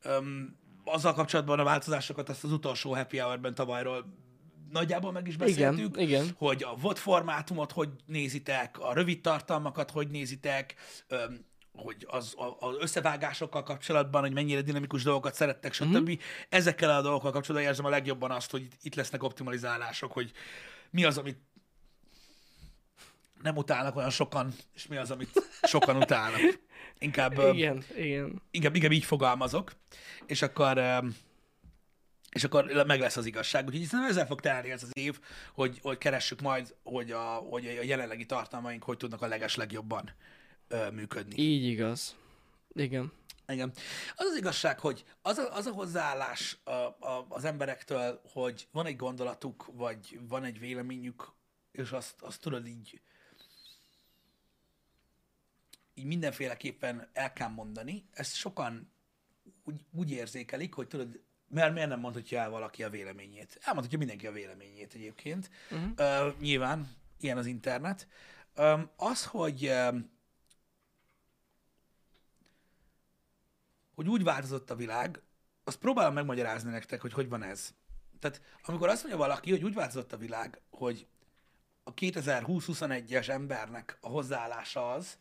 [0.03, 4.05] öm, azzal kapcsolatban a változásokat azt az utolsó happy hour-ben tavalyról
[4.71, 6.31] nagyjából meg is Igen, beszéltük, igen.
[6.39, 10.75] hogy a VOD formátumot hogy nézitek, a rövid tartalmakat hogy nézitek,
[11.09, 15.87] öm, hogy az, az összevágásokkal kapcsolatban, hogy mennyire dinamikus dolgokat szerettek, stb.
[15.87, 15.97] Mhm.
[16.03, 16.19] Uh-huh.
[16.49, 20.33] Ezekkel a dolgokkal kapcsolatban érzem a legjobban azt, hogy itt- lesznek optimalizálások, hogy
[20.91, 21.39] mi az, amit
[23.43, 26.41] nem utálnak olyan sokan, és mi az, amit sokan utálnak.
[26.99, 28.43] Inkább, Igen, igen.
[28.51, 29.73] inkább, inkább így fogalmazok,
[30.27, 31.17] és akkor, öm,
[32.37, 33.67] és akkor meg lesz az igazság.
[33.67, 35.21] Úgyhogy szerintem ezzel fog telni ez az év,
[35.55, 40.11] hogy, hogy keressük majd, hogy a, hogy a jelenlegi tartalmaink hogy tudnak a leges legjobban
[40.69, 41.43] ö, működni.
[41.43, 42.17] Így igaz.
[42.73, 43.13] Igen.
[43.49, 43.73] Igen.
[44.17, 48.87] Az az igazság, hogy az a, az a hozzáállás a, a, az emberektől, hogy van
[48.87, 51.33] egy gondolatuk, vagy van egy véleményük,
[51.73, 53.01] és azt, azt tudod így,
[55.95, 58.93] így mindenféleképpen el kell mondani, ezt sokan
[59.65, 63.59] úgy, úgy érzékelik, hogy tudod, mert miért nem mondhatja el valaki a véleményét?
[63.63, 65.51] Elmondhatja mindenki a véleményét egyébként.
[65.71, 65.91] Uh-huh.
[65.99, 68.09] Uh, nyilván, ilyen az internet.
[68.57, 69.73] Um, az, hogy
[73.95, 75.23] hogy úgy változott a világ,
[75.65, 77.75] azt próbálom megmagyarázni nektek, hogy hogy van ez.
[78.19, 81.07] Tehát amikor azt mondja valaki, hogy úgy változott a világ, hogy
[81.85, 85.19] a 2020-21-es embernek a hozzáállása az,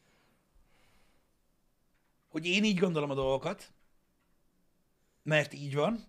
[2.28, 3.72] hogy én így gondolom a dolgokat,
[5.24, 6.04] mert így van,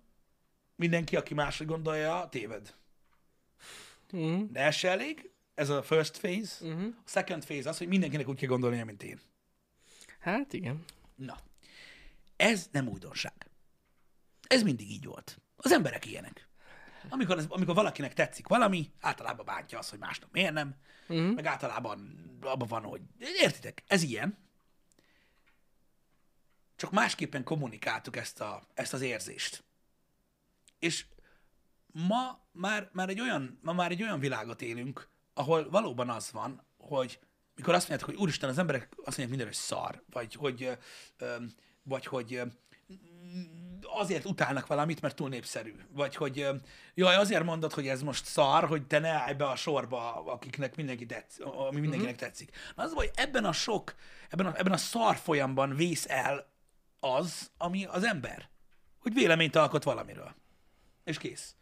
[0.76, 2.74] mindenki, aki máshogy gondolja, téved.
[4.12, 4.50] Uh-huh.
[4.50, 6.66] De ez se elég, ez a first phase.
[6.66, 6.94] Uh-huh.
[7.04, 9.20] A second phase az, hogy mindenkinek úgy kell gondolnia, mint én.
[10.18, 10.84] Hát igen.
[11.14, 11.38] Na,
[12.36, 13.50] ez nem újdonság.
[14.46, 15.38] Ez mindig így volt.
[15.56, 16.48] Az emberek ilyenek.
[17.08, 20.76] Amikor, ez, amikor valakinek tetszik valami, általában bántja azt, hogy másnak miért nem,
[21.08, 21.34] Uh-huh.
[21.34, 24.38] meg általában abban van, hogy értitek, ez ilyen.
[26.76, 29.64] Csak másképpen kommunikáltuk ezt, a, ezt az érzést.
[30.78, 31.06] És
[31.92, 36.66] ma már, már egy olyan, ma már egy olyan világot élünk, ahol valóban az van,
[36.78, 37.18] hogy
[37.54, 40.78] mikor azt mondják, hogy úristen, az emberek azt mondják minden, hogy szar, vagy hogy,
[41.82, 42.42] vagy hogy
[43.82, 45.74] azért utálnak valamit, mert túl népszerű.
[45.90, 46.46] Vagy hogy
[46.94, 50.76] jaj, azért mondod, hogy ez most szar, hogy te ne állj be a sorba, akiknek
[50.76, 52.56] mindenki tetsz, ami mindenkinek tetszik.
[52.74, 53.94] Na az, hogy ebben a sok,
[54.28, 56.52] ebben a, ebben a szar folyamban vész el
[57.00, 58.48] az, ami az ember.
[58.98, 60.34] Hogy véleményt alkot valamiről.
[61.06, 61.54] És kész.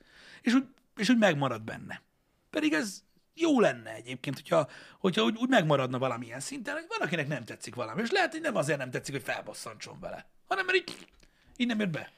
[0.42, 0.64] És úgy,
[0.96, 2.02] és úgy megmarad benne.
[2.50, 3.02] Pedig ez
[3.35, 8.02] jó lenne egyébként, hogyha, hogyha úgy, úgy megmaradna valamilyen szinten, hogy valakinek nem tetszik valami.
[8.02, 11.09] És lehet, hogy nem azért nem tetszik, hogy felbosszantson vele, hanem mert így
[11.57, 12.12] Így nem jött be.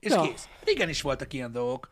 [0.00, 0.20] És Ja.
[0.20, 0.48] kész.
[0.64, 1.90] Régen is voltak ilyen dolgok.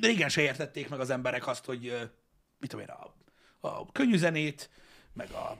[0.00, 2.10] Régen se értették meg az emberek azt, hogy
[2.58, 2.94] mit tudom én,
[3.60, 4.70] a, a könnyű zenét,
[5.12, 5.56] meg a,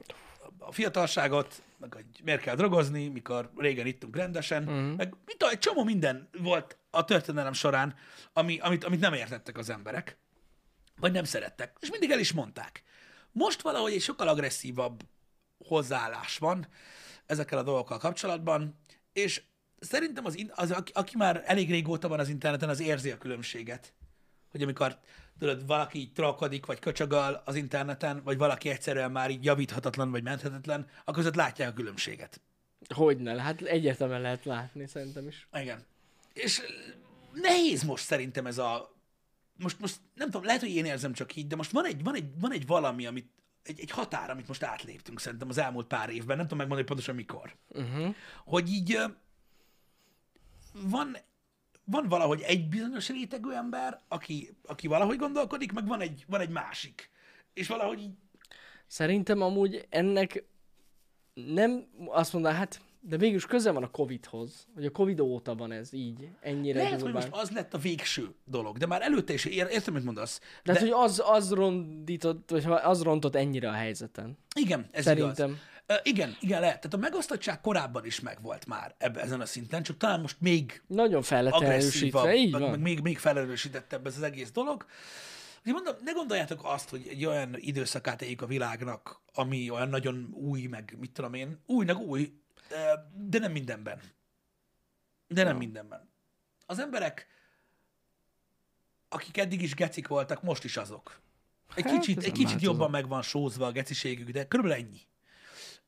[0.61, 4.97] a fiatalságot, meg hogy miért kell drogozni, mikor régen ittunk rendesen, uh-huh.
[4.97, 7.95] meg mit egy csomó minden volt a történelem során,
[8.33, 10.19] ami, amit, amit nem értettek az emberek,
[10.97, 12.83] vagy nem szerettek, és mindig el is mondták.
[13.33, 15.03] Most valahogy egy sokkal agresszívabb
[15.59, 16.67] hozzáállás van
[17.27, 18.79] ezekkel a dolgokkal kapcsolatban,
[19.13, 19.43] és
[19.81, 23.93] szerintem az, az aki, aki már elég régóta van az interneten, az érzi a különbséget.
[24.51, 24.99] Hogy amikor
[25.39, 30.23] tudod, valaki így trollkodik, vagy köcsögöl az interneten, vagy valaki egyszerűen már így javíthatatlan, vagy
[30.23, 32.41] menthetetlen, akkor között látják a különbséget.
[32.95, 35.49] Hogyne, hát egyértelműen lehet látni, szerintem is.
[35.53, 35.87] Igen.
[36.33, 36.61] És
[37.33, 38.99] nehéz most szerintem ez a...
[39.57, 42.15] Most, most nem tudom, lehet, hogy én érzem csak így, de most van egy, van
[42.15, 43.31] egy, van egy valami, amit,
[43.63, 47.15] egy, egy határ, amit most átléptünk szerintem az elmúlt pár évben, nem tudom megmondani pontosan
[47.15, 47.57] mikor.
[47.69, 48.15] Uh-huh.
[48.45, 48.99] Hogy így
[50.73, 51.17] van,
[51.85, 56.51] van valahogy egy bizonyos rétegű ember, aki, aki valahogy gondolkodik, meg van egy, van egy
[56.51, 57.11] másik.
[57.53, 58.15] És valahogy így,
[58.87, 60.45] Szerintem amúgy ennek
[61.35, 65.73] nem azt mondanám, hát de végülis köze van a Covid-hoz, hogy a Covid óta van
[65.73, 67.29] ez így, ennyire lehet, hogy durván.
[67.31, 70.41] most az lett a végső dolog, de már előtte is ér, értem, mit mondasz.
[70.65, 74.39] De, hát, hogy az, az rondított, vagy az rontott ennyire a helyzeten.
[74.55, 75.49] Igen, ez Szerintem.
[75.49, 75.61] igaz.
[76.03, 76.77] Igen, igen, lehet.
[76.77, 80.83] Tehát a megosztottság korábban is megvolt már ebben ezen a szinten, csak talán most még
[80.87, 82.71] Nagyon agresszívabb, így van.
[82.71, 84.87] meg még, még felerősítettebb ez az egész dolog.
[85.59, 90.31] Úgyhogy mondom, ne gondoljátok azt, hogy egy olyan időszakát éljük a világnak, ami olyan nagyon
[90.33, 92.33] új, meg mit tudom én, újnak új,
[93.15, 94.01] de nem mindenben.
[95.29, 96.09] De nem mindenben.
[96.67, 97.27] Az emberek,
[99.09, 101.21] akik eddig is gecik voltak, most is azok.
[101.75, 105.01] Egy Hát, kicsit, egy kicsit jobban meg van sózva a geciségük, de körülbelül ennyi.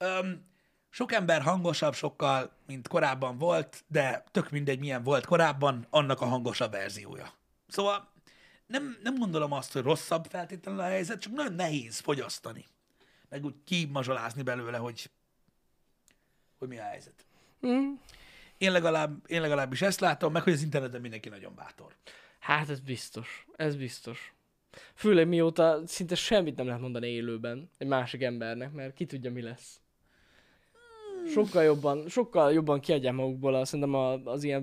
[0.03, 0.47] Öm,
[0.91, 6.25] sok ember hangosabb sokkal, mint korábban volt, de tök mindegy, milyen volt korábban, annak a
[6.25, 7.33] hangosabb verziója.
[7.69, 8.13] Szóval
[8.67, 12.65] nem, nem gondolom azt, hogy rosszabb feltétlenül a helyzet, csak nagyon nehéz fogyasztani.
[13.29, 15.11] Meg úgy kimazsolázni belőle, hogy,
[16.59, 17.27] hogy mi a helyzet.
[17.67, 17.93] Mm.
[18.59, 21.97] Én, legalább, én legalábbis ezt látom, meg hogy az interneten mindenki nagyon bátor.
[22.39, 24.35] Hát ez biztos, ez biztos.
[24.95, 29.43] Főleg mióta szinte semmit nem lehet mondani élőben egy másik embernek, mert ki tudja, mi
[29.43, 29.82] lesz.
[31.29, 34.63] Sokkal jobban, sokkal jobban kiadják magukból a, szerintem a, az ilyen,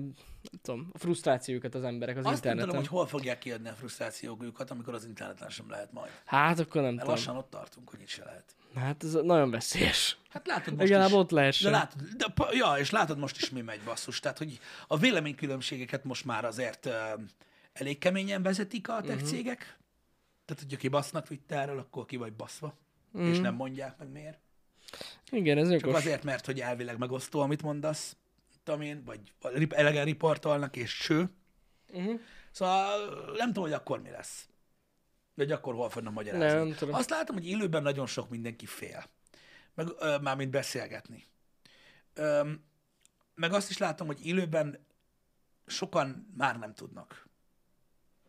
[0.50, 2.68] nem tudom, a frusztrációkat az emberek az Azt nem interneten.
[2.68, 6.10] tudom, hogy hol fogják kiadni a frusztrációjukat, amikor az interneten sem lehet majd.
[6.24, 7.14] Hát akkor nem Mert tudom.
[7.14, 8.44] lassan ott tartunk, hogy itt se lehet.
[8.74, 10.18] Hát ez nagyon veszélyes.
[10.28, 11.14] Hát látod most Legalább is.
[11.14, 11.70] ott lehessen.
[11.72, 14.20] De látod, de, ja, és látod most is mi megy basszus.
[14.20, 16.92] Tehát, hogy a véleménykülönbségeket most már azért uh,
[17.72, 19.58] elég keményen vezetik a tech cégek.
[20.44, 22.74] Tehát, hogyha kibasznak Twitterről, akkor ki vagy baszva.
[23.18, 24.38] És nem mondják meg miért.
[25.30, 25.96] Igen, ez Csak jogos.
[25.96, 28.16] azért, mert hogy elvileg megosztó, amit mondasz,
[28.64, 29.20] tudom én, vagy
[29.68, 31.30] elegen riportolnak, és cső.
[31.92, 32.20] Uh-huh.
[32.50, 32.98] Szóval
[33.36, 34.48] nem tudom, hogy akkor mi lesz.
[35.34, 36.58] Vagy akkor hol fognak magyarázni.
[36.58, 36.94] Nem tudom.
[36.94, 39.04] Azt látom, hogy élőben nagyon sok mindenki fél.
[39.74, 41.24] Meg ö, mármint beszélgetni.
[42.14, 42.50] Ö,
[43.34, 44.86] meg azt is látom, hogy élőben
[45.66, 47.28] sokan már nem tudnak.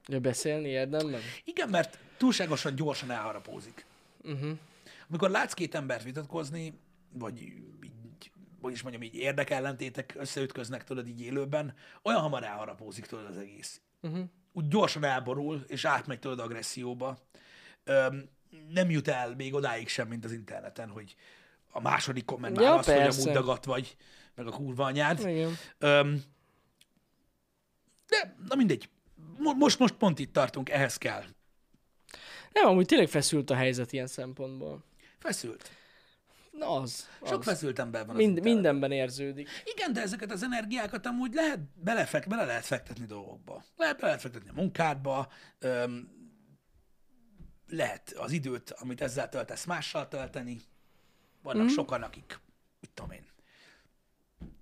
[0.08, 1.21] Ja, beszélni érdemben?
[1.43, 3.86] Igen, mert túlságosan gyorsan elharapózik.
[4.24, 4.58] Uh-huh.
[5.12, 6.80] Amikor látsz két embert vitatkozni,
[7.13, 13.26] vagy így, hogy is mondjam, így érdekellentétek összeütköznek tudod így élőben, olyan hamar elharapózik tudod
[13.26, 13.82] az egész.
[14.02, 14.24] Uh-huh.
[14.54, 17.17] Úgy gyorsan elborul, és átmegy tudod agresszióba.
[17.84, 18.30] Öm,
[18.69, 21.15] nem jut el még odáig sem, mint az interneten, hogy
[21.71, 23.21] a második komment Ja, hogy persze.
[23.21, 23.97] amúgy dagat vagy,
[24.36, 25.19] meg a kurva anyád.
[25.19, 25.54] Igen.
[25.78, 26.24] Öm,
[28.08, 28.89] de, na mindegy.
[29.38, 31.24] Mo- Most, most pont itt tartunk, ehhez kell.
[32.52, 34.84] Nem, amúgy tényleg feszült a helyzet ilyen szempontból.
[35.22, 35.70] Feszült.
[36.52, 37.10] Na az.
[37.26, 37.46] Sok az.
[37.46, 39.50] feszült ember van Mind, mindenben érződik.
[39.64, 43.64] Igen, de ezeket az energiákat amúgy lehet, belefek, bele lehet fektetni dolgokba.
[43.76, 46.10] Lehet, bele lehet fektetni a munkádba, öm,
[47.68, 50.62] lehet az időt, amit ezzel töltesz, mással tölteni.
[51.42, 51.68] Vannak mm.
[51.68, 52.40] sokan, akik,
[52.80, 53.26] mit tudom én,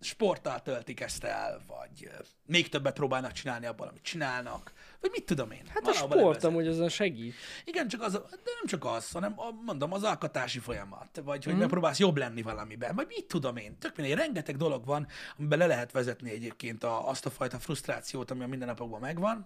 [0.02, 2.12] sporttal töltik ezt el, vagy
[2.46, 5.64] még többet próbálnak csinálni abban, amit csinálnak, vagy mit tudom én.
[5.68, 7.34] Hát a sport amúgy azon segít.
[7.66, 11.54] Igen, csak az, de nem csak az, hanem a, mondom, az alkotási folyamat, vagy hogy
[11.54, 11.58] mm.
[11.58, 15.08] megpróbálsz jobb lenni valamiben, vagy mit tudom én, tök mindegy, rengeteg dolog van,
[15.38, 19.46] amiben le lehet vezetni egyébként a, azt a fajta frusztrációt, ami a mindennapokban megvan.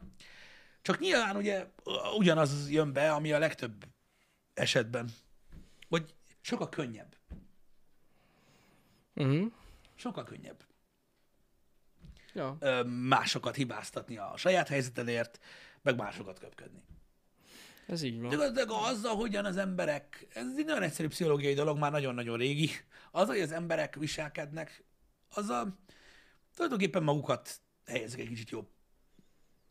[0.81, 1.67] Csak nyilván ugye
[2.17, 3.85] ugyanaz jön be, ami a legtöbb
[4.53, 5.09] esetben,
[5.89, 7.15] hogy sokkal könnyebb.
[9.15, 9.51] Uh-huh.
[9.95, 10.63] Sokkal könnyebb
[12.33, 12.57] Ja.
[12.59, 15.39] ö, másokat hibáztatni a saját helyzetedért,
[15.81, 16.83] meg másokat köpködni.
[17.87, 18.29] Ez így van.
[18.29, 22.69] Gyakorlatilag azzal, hogyan az emberek, ez egy nagyon egyszerű pszichológiai dolog, már nagyon-nagyon régi,
[23.11, 24.83] az, hogy az emberek viselkednek,
[25.29, 25.77] az a,
[26.55, 28.67] tulajdonképpen magukat helyezik egy kicsit jobb,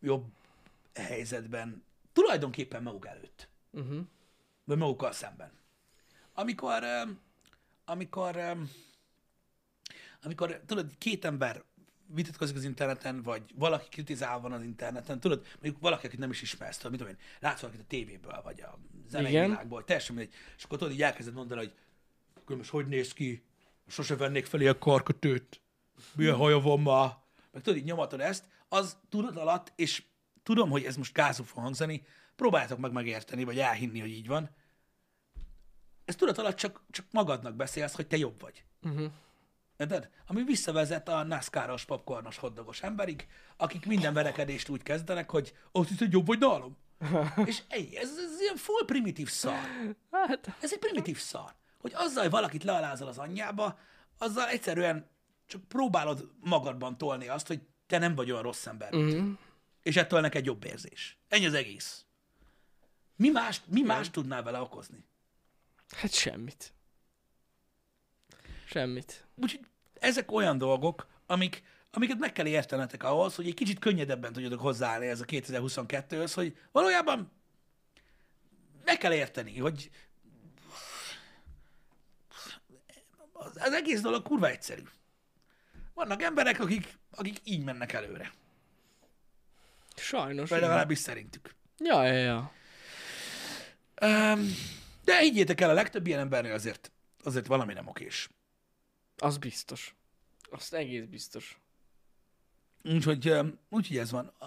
[0.01, 0.33] jobb
[0.95, 4.01] helyzetben, tulajdonképpen maguk előtt, Uh-huh.
[4.65, 5.53] vagy magukkal szemben.
[6.33, 6.85] Amikor,
[7.85, 8.57] amikor,
[10.23, 11.65] amikor tudod, két ember
[12.07, 16.43] vitatkozik az interneten, vagy valaki kritizál van az interneten, tudod, mondjuk valaki, akit nem is
[16.43, 19.49] ismersz, tudod, mit tudom én, látsz valakit a tévéből, vagy a zenei Igen.
[19.49, 21.75] világból, teljesen mindegy, és akkor tudod, így elkezded mondani, hogy
[22.35, 23.43] akkor most hogy néz ki,
[23.87, 25.61] sose vennék felé a karkötőt,
[26.15, 30.03] milyen haja van ma, meg tudod, így nyomatod ezt, az tudat alatt, és
[30.43, 32.03] tudom, hogy ez most gázul fog hangzani,
[32.37, 34.51] próbáljátok meg megérteni, vagy elhinni, hogy így van.
[36.05, 38.65] Ez tudat alatt csak, csak magadnak beszélsz, hogy te jobb vagy.
[38.83, 39.11] Uh-huh.
[39.83, 40.11] Érted?
[40.27, 46.13] Ami visszavezet a NASCAR-os, popcornos, hoddogos emberig, akik minden verekedést úgy kezdenek, hogy azt hiszed,
[46.13, 46.77] jobb vagy nálam.
[47.45, 49.59] És ej, ez, ez ilyen full primitív szar.
[50.11, 51.55] Hát, Ez egy primitív szar.
[51.79, 53.79] Hogy azzal, hogy valakit lealázol az anyjába,
[54.19, 55.11] azzal egyszerűen
[55.47, 58.95] csak próbálod magadban tolni azt, hogy te nem vagy olyan rossz ember.
[58.95, 59.39] uh-huh.
[59.83, 61.19] És ettől neked jobb érzés.
[61.29, 62.05] Ennyi az egész.
[63.17, 65.05] Mi más, mi más tudnál vele okozni?
[65.97, 66.73] hát semmit.
[68.65, 69.27] Semmit.
[69.35, 69.67] Úgyhogy
[70.03, 75.07] ezek olyan dolgok, amik, amiket meg kell értenetek ahhoz, hogy egy kicsit könnyedebben tudjatok hozzáállni
[75.07, 77.33] ez a 2022-höz, hogy valójában
[78.85, 79.91] meg kell érteni, hogy
[83.33, 84.83] az, egész dolog kurva egyszerű.
[85.95, 88.33] Vannak emberek, akik, akik így mennek előre.
[89.97, 90.49] Sajnos.
[90.51, 91.55] Vagy legalábbis szerintük.
[91.79, 92.53] Ja, ja, ja.
[94.03, 94.55] Um,
[95.05, 96.93] de higgyétek el, a legtöbb ilyen embernél azért,
[97.23, 98.29] azért valami nem okés.
[99.23, 99.95] Az biztos.
[100.51, 101.61] Azt egész biztos.
[102.85, 103.33] Úgyhogy,
[103.69, 104.27] úgyhogy ez van.
[104.27, 104.47] A,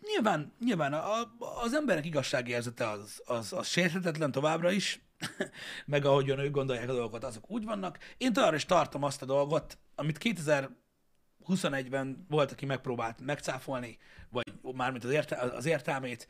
[0.00, 5.00] nyilván, nyilván a, a, az emberek igazságérzete az, az, az sérthetetlen továbbra is,
[5.86, 7.98] meg ahogyan ők gondolják a dolgokat, azok úgy vannak.
[8.18, 13.98] Én továbbra is tartom azt a dolgot, amit 2021-ben volt, aki megpróbált megcáfolni,
[14.30, 16.28] vagy mármint az, érte, az értelmét.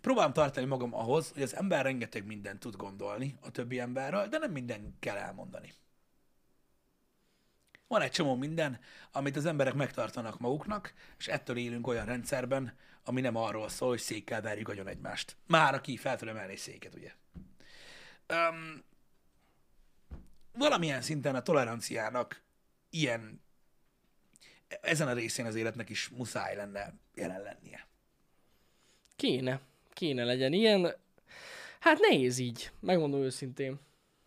[0.00, 4.38] Próbálom tartani magam ahhoz, hogy az ember rengeteg mindent tud gondolni a többi emberről, de
[4.38, 5.74] nem minden kell elmondani.
[7.88, 8.80] Van egy csomó minden,
[9.12, 13.98] amit az emberek megtartanak maguknak, és ettől élünk olyan rendszerben, ami nem arról szól, hogy
[13.98, 15.36] székkel verjük agyon egymást.
[15.46, 17.12] Már aki fel tud emelni széket, ugye?
[18.28, 18.84] Um,
[20.52, 22.42] valamilyen szinten a toleranciának
[22.90, 23.42] ilyen,
[24.80, 27.86] ezen a részén az életnek is muszáj lenne jelen lennie.
[29.16, 29.60] Kéne.
[29.92, 30.94] Kéne legyen ilyen.
[31.80, 32.70] Hát nehéz így.
[32.80, 33.78] Megmondom őszintén.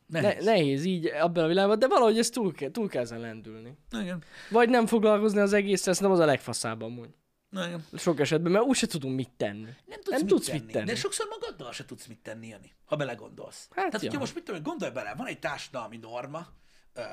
[0.09, 0.45] Ne, Nehéz.
[0.45, 3.77] nehéz így abban a világban, de valahogy ezt túl kell, túl kell ezen lendülni.
[3.91, 4.23] Igen.
[4.49, 7.09] Vagy nem foglalkozni az egészre, nem az a legfaszább amúgy.
[7.51, 7.85] Igen.
[7.97, 9.69] Sok esetben, mert úgyse tudunk mit tenni.
[9.85, 10.85] Nem tudsz, Nem mit, tudsz tenni, mit tenni.
[10.85, 13.67] De sokszor magaddal se tudsz mit tenni, Jani, ha belegondolsz.
[13.69, 13.99] Hát Tehát, ja.
[13.99, 16.47] hogyha most mit tudom, gondolj bele, van egy társadalmi norma,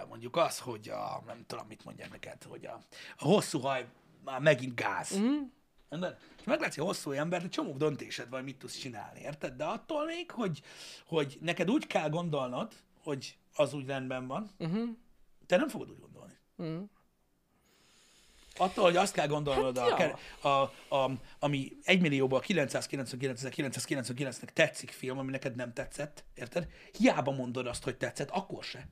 [0.08, 2.80] mondjuk az, hogy a, nem tudom, mit mondják neked, hogy a,
[3.16, 3.86] a hosszú haj
[4.24, 5.10] már megint gáz.
[5.10, 5.34] Mhm.
[5.90, 6.16] Érted?
[6.38, 9.52] És meglátsz egy hosszú embert, egy csomó döntésed van, mit tudsz csinálni, érted?
[9.54, 10.62] De attól még, hogy,
[11.06, 12.72] hogy neked úgy kell gondolnod,
[13.06, 14.88] hogy az úgy rendben van, Uh-huh.
[15.46, 16.32] te nem fogod úgy gondolni.
[16.56, 16.88] Uh-huh.
[18.56, 20.50] Attól, hogy azt kell gondolnod, Hát a, ja.
[20.50, 26.68] a, a, ami 1 millióból 999.999-nek tetszik film, ami neked nem tetszett, érted?
[26.98, 28.88] Hiába mondod azt, hogy tetszett, akkor se.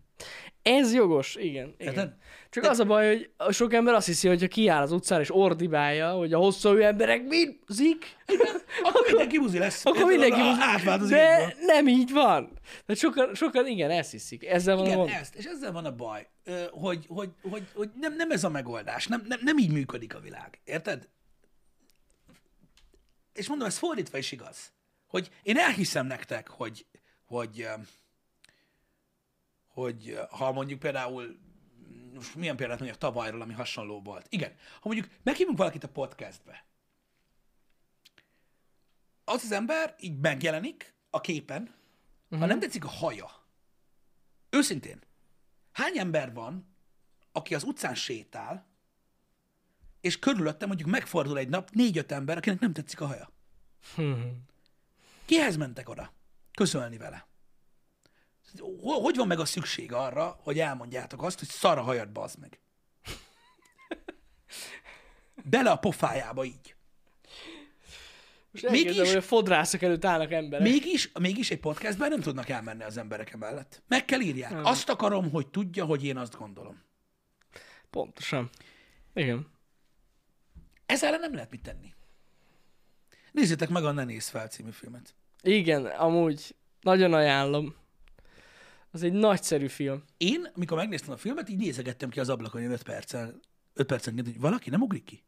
[0.62, 1.74] Ez jogos, igen.
[1.78, 1.92] igen.
[1.92, 2.14] Érted?
[2.50, 5.20] Csak az a baj, hogy a sok ember azt hiszi, hogy ha kiáll az utcára
[5.20, 8.16] és ordibálja, hogy a hosszú emberek mind zik,
[8.82, 9.86] Akkor mindenki buzi lesz.
[9.86, 10.40] akkor mindenki...
[10.40, 11.54] A- Átvált az De égből.
[11.66, 12.58] nem így van.
[12.86, 14.44] De sokan, sokan igen, ezt hiszik.
[14.46, 15.10] Ezzel van a Igen, gond.
[15.10, 16.28] ezt, és ezzel van a baj,
[16.70, 20.20] hogy, hogy, hogy, hogy nem, nem ez a megoldás, nem, nem, nem így működik a
[20.20, 21.08] világ, érted?
[23.32, 24.72] És mondom, ez fordítva is igaz,
[25.06, 26.86] hogy én elhiszem nektek, hogy,
[27.24, 27.72] hogy, ö,
[29.74, 31.38] hogy ö, ha mondjuk például,
[32.14, 34.26] most milyen példát mondjak tavalyról, ami hasonló volt.
[34.28, 36.64] Igen, ha mondjuk meghívunk valakit a podcastbe,
[39.24, 41.62] az az ember így megjelenik a képen,
[42.24, 42.38] uh-huh.
[42.38, 43.30] ha nem tetszik a haja,
[44.50, 45.02] őszintén,
[45.72, 46.76] hány ember van,
[47.32, 48.66] aki az utcán sétál,
[50.00, 53.30] és körülötte mondjuk megfordul egy nap négy-öt ember, akinek nem tetszik a haja.
[55.24, 56.12] Kihez mentek oda?
[56.52, 57.26] Közölni vele.
[58.58, 62.38] Ho- Hogy van meg a szükség arra, hogy elmondjátok azt, hogy szar a hajad, bazd
[62.38, 62.58] meg?
[65.44, 66.74] Bele a pofájába így.
[68.50, 70.66] Most Mégis- hogy a fodrászok előtt állnak emberek.
[70.68, 73.82] Mégis, mégis egy podcastben nem tudnak elmenni az emberek mellett.
[73.88, 74.64] Meg kell írják.
[74.66, 76.82] Azt akarom, hogy tudja, hogy én azt gondolom.
[77.90, 78.50] Pontosan.
[79.14, 79.46] Igen.
[80.86, 81.94] Ez ellen nem lehet mit tenni.
[83.32, 85.14] Nézzétek meg a Ne nézz fel című filmet.
[85.42, 87.74] Igen, amúgy nagyon ajánlom.
[88.94, 90.02] Az egy nagyszerű film.
[90.16, 93.40] Én, mikor megnéztem a filmet, így nézegettem ki az ablakon ilyen 5 perccel.
[93.72, 95.24] 5 percenként, hogy valaki nem ugrik ki.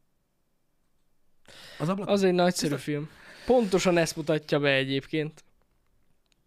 [1.78, 2.14] Az ablakon.
[2.14, 3.08] Az egy nagyszerű film.
[3.46, 5.44] Pontosan ezt mutatja be egyébként.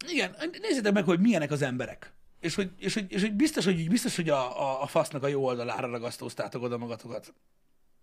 [0.08, 2.14] Igen, nézzétek meg, hogy milyenek az emberek.
[2.40, 5.28] És hogy, és hogy, és hogy biztos, hogy, biztos, hogy a, a, a fasznak a
[5.28, 7.34] jó oldalára ragasztóztátok oda magatokat.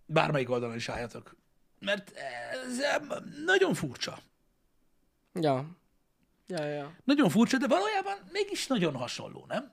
[0.05, 1.35] Bármelyik oldalon is álljatok.
[1.79, 2.79] Mert ez
[3.45, 4.19] nagyon furcsa.
[5.33, 5.77] Ja.
[6.47, 6.95] Ja, ja.
[7.03, 9.71] Nagyon furcsa, de valójában mégis nagyon hasonló, nem?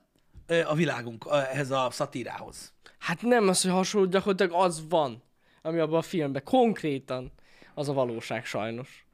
[0.65, 2.73] A világunk ehhez a szatírához.
[2.99, 5.23] Hát nem az, hogy hasonló, gyakorlatilag az van,
[5.61, 6.43] ami abban a filmben.
[6.43, 7.31] Konkrétan
[7.73, 9.05] az a valóság sajnos.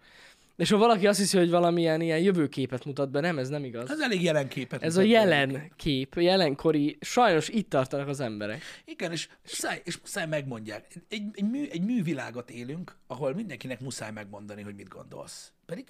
[0.56, 3.90] És ha valaki azt hiszi, hogy valamilyen ilyen jövőképet mutat be, nem, ez nem igaz.
[3.90, 4.84] Ez elég jelen képet.
[4.84, 5.08] Ez a be.
[5.08, 8.62] jelen kép, jelenkori, sajnos itt tartanak az emberek.
[8.86, 10.88] Igen, és muszáj, és muszáj megmondják.
[11.10, 15.52] Egy, egy, mű, egy művilágot élünk, ahol mindenkinek muszáj megmondani, hogy mit gondolsz.
[15.66, 15.86] Pedig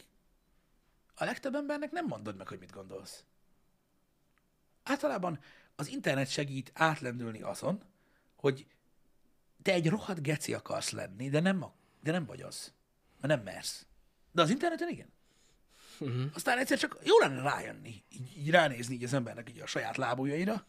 [1.16, 3.24] a legtöbb embernek nem mondod meg, hogy mit gondolsz.
[4.84, 5.40] Általában
[5.76, 7.84] az internet segít átlendülni azon,
[8.36, 8.68] hogy
[9.62, 12.74] te egy rohadt geci akarsz lenni, de nem, a- de nem vagy az.
[13.22, 13.86] Mert nem mersz.
[14.32, 15.10] De az interneten igen.
[16.00, 16.32] Uh-huh.
[16.34, 19.98] Aztán egyszer csak jó lenne rájönni, így, így ránézni így az embernek így a saját
[19.98, 20.66] lábujjaira,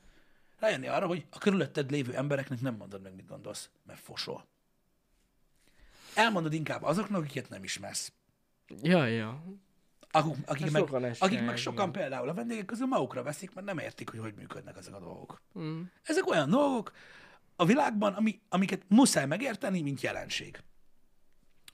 [0.59, 4.47] rájönni arra, hogy a körülötted lévő embereknek nem mondod meg, mit gondolsz, mert fosol.
[6.15, 8.13] Elmondod inkább azoknak, akiket nem ismersz.
[8.83, 9.45] Ja, ja.
[10.15, 13.67] Akik, akik, Hát meg, sokan akik meg sokan például a vendégek közül magukra veszik, mert
[13.67, 15.43] nem értik, hogy hogy működnek ezek a dolgok.
[15.59, 15.81] Mm.
[16.03, 16.93] Ezek olyan dolgok
[17.57, 20.63] a világban, ami, amiket muszáj megérteni, mint jelenség.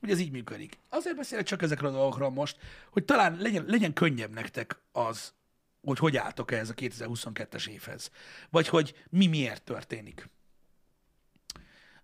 [0.01, 0.79] Hogy ez így működik.
[0.89, 2.57] Azért beszélek csak ezekről a dolgokról most,
[2.91, 5.35] hogy talán legyen, legyen könnyebb nektek az,
[5.83, 8.11] hogy hogy álltok ehhez a 2022-es évhez.
[8.51, 10.29] Vagy hogy mi miért történik.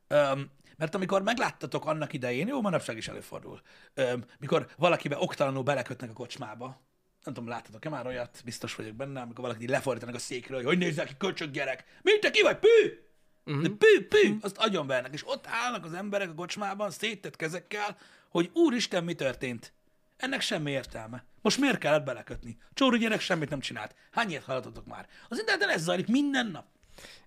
[0.07, 3.61] Öm, mert amikor megláttatok annak idején, jó, manapság is előfordul,
[3.95, 6.83] öm, mikor valakibe oktalanul belekötnek a kocsmába,
[7.25, 10.67] nem tudom, láttatok-e már olyat, biztos vagyok benne, amikor valakit így lefordítanak a székről, hogy
[10.67, 13.03] hogy nézel ki köcsög gyerek, mint te ki vagy, pű!
[13.45, 17.97] De pű, pű, azt agyonvernek, és ott állnak az emberek a kocsmában, széttett kezekkel,
[18.29, 19.73] hogy úristen, mi történt?
[20.17, 21.25] Ennek semmi értelme.
[21.43, 22.57] Most miért kellett belekötni?
[22.75, 23.95] Csóri gyerek semmit nem csinált.
[24.11, 25.09] Hány ilyet hallottatok már?
[25.29, 26.67] Az interneten ez zajlik minden nap.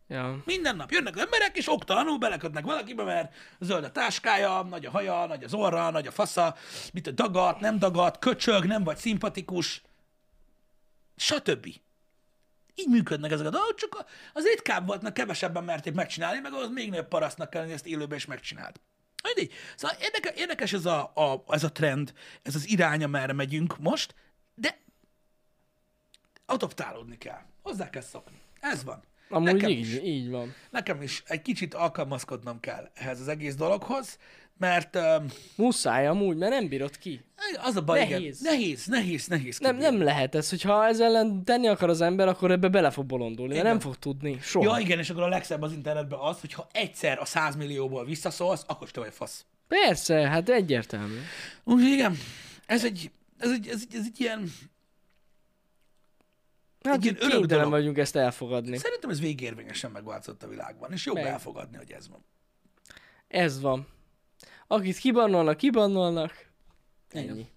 [0.08, 0.42] Ja.
[0.46, 5.26] Minden nap jönnek emberek, és oktalanul belekötnek valakibe, mert zöld a táskája, nagy a haja,
[5.26, 6.56] nagy az orra, nagy a fasza,
[6.94, 9.82] mit a dagat, nem dagat, köcsög, nem vagy szimpatikus,
[11.16, 11.66] stb.
[12.76, 16.70] Így működnek ezek a dolgok, csak az ritkább volt, mert kevesebben merték megcsinálni, meg az
[16.70, 18.76] még nagyobb parasztnak kell, hogy ezt élőben is megcsináld.
[19.24, 19.54] Mindegy.
[19.76, 22.14] Szóval érdekes, érdekes ez, a, a, ez a trend,
[22.44, 24.16] ez az irány, amerre megyünk most,
[24.56, 24.80] de
[26.46, 27.42] adoptálódni kell.
[27.62, 28.42] Hozzá kell szokni.
[28.60, 29.04] Ez van.
[29.30, 30.00] Amúgy Nekem így, is.
[30.04, 30.54] így van.
[30.72, 34.18] Nekem is egy kicsit alkalmazkodnom kell ehhez az egész dologhoz,
[34.60, 35.26] mert um,
[35.56, 37.22] Muszáj amúgy, mert nem bírod ki.
[37.64, 38.40] az a baj, Nehéz.
[38.42, 39.60] igen, nehéz, nehéz, nehéz.
[39.60, 43.06] Nem, nem lehet ez, hogyha ez ellen tenni akar az ember, akkor ebbe bele fog
[43.06, 43.66] bolondulni, Igen.
[43.66, 44.38] nem fog tudni.
[44.42, 44.74] Soha.
[44.78, 48.64] Ja, igen, és akkor a legszebb az internetben az, hogyha egyszer a 100 millióból visszaszólsz,
[48.68, 49.46] akkor te vagy fasz.
[49.68, 51.18] Persze, hát egyértelmű.
[51.64, 52.18] Úgyhogy igen,
[52.66, 54.52] ez egy, ez egy, ez egy, ez egy ilyen,
[56.84, 57.70] Hát ilyen így örök dolog.
[57.70, 58.78] vagyunk ezt elfogadni.
[58.78, 61.26] szerintem ez végérvényesen megváltozott a világban, és jobb Meg.
[61.26, 62.26] elfogadni, hogy ez van.
[63.28, 63.88] Ez van.
[64.68, 66.50] Akit kibannolnak, kibannolnak.
[67.12, 67.30] Igen.
[67.30, 67.48] Ennyi.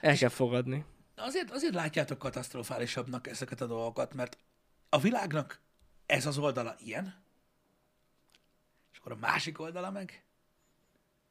[0.00, 0.84] El kell fogadni.
[1.16, 4.38] Azért, azért látjátok katasztrofálisabbnak ezeket a dolgokat, mert
[4.88, 5.60] a világnak
[6.06, 7.22] ez az oldala ilyen,
[8.92, 10.24] és akkor a másik oldala meg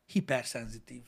[0.05, 1.01] hiperszenzitív.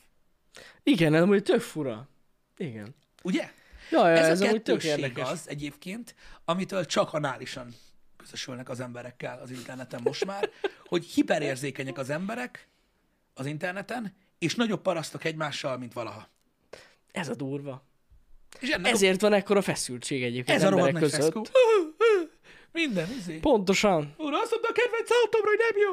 [0.82, 2.08] Igen, ez amúgy tök fura.
[2.56, 2.94] Igen.
[3.22, 3.52] Ugye?
[3.90, 6.14] Ja, ja, ez, ez, a kettősség az egyébként,
[6.44, 7.74] amitől csak análisan
[8.16, 10.50] közösülnek az emberekkel az interneten most már,
[10.86, 12.68] hogy hiperérzékenyek az emberek
[13.34, 16.28] az interneten, és nagyobb parasztok egymással, mint valaha.
[17.12, 17.84] Ez a durva.
[18.58, 21.20] És ennek Ezért van ekkora feszültség egyébként ez a emberek nagy között.
[21.20, 21.46] feszkó.
[22.72, 23.38] Minden, izé.
[23.38, 24.14] Pontosan.
[24.16, 25.92] Úr, azt mondta a kedvenc autómra, hogy nem jó.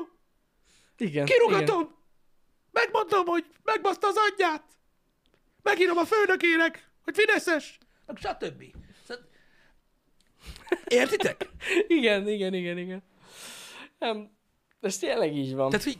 [0.97, 1.11] Igen.
[1.11, 1.25] igen.
[1.25, 1.95] Kirugatom!
[2.71, 4.63] Megmondom, hogy megbaszta az anyját!
[5.63, 7.77] Megírom a főnökének, hogy Fideszes!
[8.07, 8.63] Meg stb.
[9.07, 9.25] Szóval-
[10.87, 11.49] Értitek?
[11.97, 13.03] Igen, igen, igen, igen.
[13.99, 14.29] Nem,
[14.81, 15.69] ez tényleg így van.
[15.69, 15.97] Tehát, hogy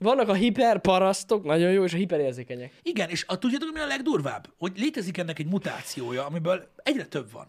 [0.00, 2.72] Vannak a hiperparasztok, nagyon jó, és a hiperérzékenyek.
[2.82, 4.52] igen, és a, tudjátok, mi a legdurvább?
[4.58, 7.46] Hogy létezik ennek egy mutációja, amiből egyre több van.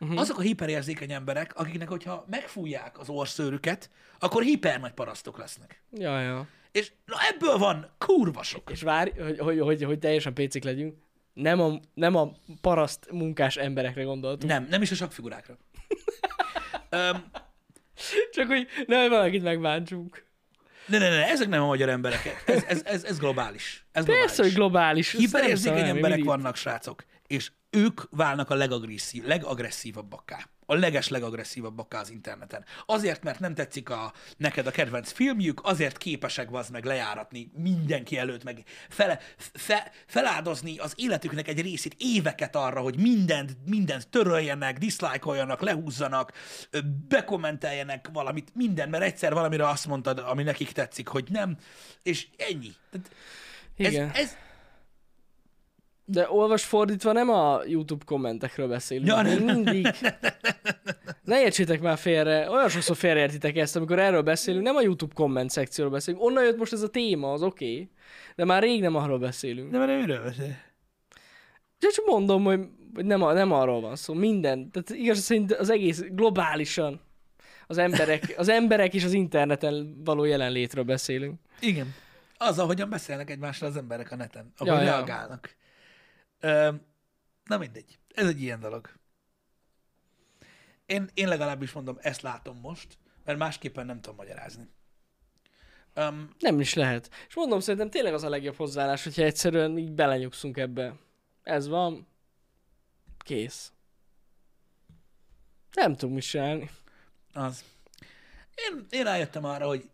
[0.00, 0.18] Uh-huh.
[0.20, 5.82] Azok a hiperérzékeny emberek, akiknek, hogyha megfújják az orszőrüket, akkor hiper nagy parasztok lesznek.
[5.92, 6.48] Ja, ja.
[6.72, 8.70] És na ebből van kurva sok.
[8.70, 10.94] És várj, hogy, hogy, hogy, hogy teljesen pécik legyünk.
[11.38, 14.52] Nem a, nem a paraszt munkás emberekre gondoltunk.
[14.52, 15.58] Nem, nem is a sakfigurákra.
[16.90, 17.24] Öm,
[18.32, 20.26] Csak hogy nem valakit megbántsunk.
[20.86, 22.42] Ne, ne, ne, ezek nem a magyar emberek.
[22.46, 23.86] Ez, ez, ez, ez globális.
[23.92, 25.12] Ez Persze, hogy globális.
[25.12, 26.24] Hiperérzékeny emberek mindig.
[26.24, 30.48] vannak, srácok, és ők válnak a legagresszív, legagresszívabbakká.
[30.70, 32.64] A leges legagresszívabbak az interneten.
[32.86, 38.18] Azért, mert nem tetszik a, neked a kedvenc filmjük, azért képesek az meg lejáratni mindenki
[38.18, 44.78] előtt, meg fele, fe, feláldozni az életüknek egy részét éveket arra, hogy mindent, mindent töröljenek,
[44.78, 46.32] diszlájkoljanak, lehúzzanak,
[47.08, 51.56] bekommenteljenek valamit, minden, mert egyszer valamire azt mondtad, ami nekik tetszik, hogy nem,
[52.02, 52.72] és ennyi.
[52.90, 53.10] Tehát
[53.76, 54.10] ez, Igen.
[54.14, 54.36] ez,
[56.10, 59.06] De olvas fordítva nem a YouTube kommentekről beszélünk.
[59.06, 59.42] Ja, nem.
[59.42, 59.86] mindig.
[61.24, 65.50] Ne értsétek már félre, olyan sokszor félreértitek ezt, amikor erről beszélünk, nem a YouTube komment
[65.50, 66.24] szekcióról beszélünk.
[66.24, 67.72] Onnan jött most ez a téma, az oké.
[67.72, 67.90] Okay.
[68.36, 69.70] De már rég nem arról beszélünk.
[69.70, 70.56] de mert miről beszél?
[71.78, 72.60] De csak mondom, hogy
[72.94, 74.14] nem, nem arról van szó.
[74.14, 74.70] Minden.
[74.70, 77.00] Tehát igaz szerint az egész globálisan
[77.66, 81.40] az emberek, az emberek és az interneten való jelenlétről beszélünk.
[81.60, 81.94] Igen.
[82.36, 85.40] Az, ahogyan beszélnek egymásra az emberek a neten, ahogy Ja, ja, ja.
[87.44, 87.98] Na mindegy.
[88.14, 88.90] Ez egy ilyen dolog.
[90.86, 94.68] Én, én legalábbis mondom, ezt látom most, mert másképpen nem tudom magyarázni.
[95.96, 97.10] Um, Nem is lehet.
[97.28, 100.94] És mondom, szerintem tényleg az a legjobb hozzáállás, hogyha egyszerűen így belenyugszunk ebbe.
[101.42, 102.06] Ez van.
[103.18, 103.72] Kész.
[105.72, 106.70] Nem tudunk mit csinálni.
[107.32, 107.64] az.
[108.54, 109.90] Én, én rájöttem arra, hogy,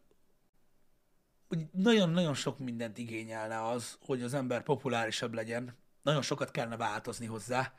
[1.48, 5.76] hogy nagyon-nagyon sok mindent igényelne az, hogy az ember populárisabb legyen.
[6.04, 7.72] Nagyon sokat kellene változni hozzá.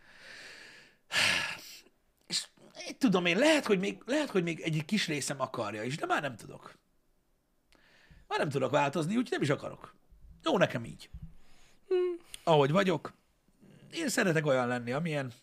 [2.27, 2.45] És
[2.87, 6.05] én tudom én, lehet, hogy még, lehet, hogy még egy kis részem akarja is, de
[6.05, 6.73] már nem tudok.
[8.27, 9.95] Már nem tudok változni, úgyhogy nem is akarok.
[10.43, 11.09] Jó nekem így.
[12.43, 13.13] Ahogy vagyok.
[13.91, 15.33] Én szeretek olyan lenni, amilyen.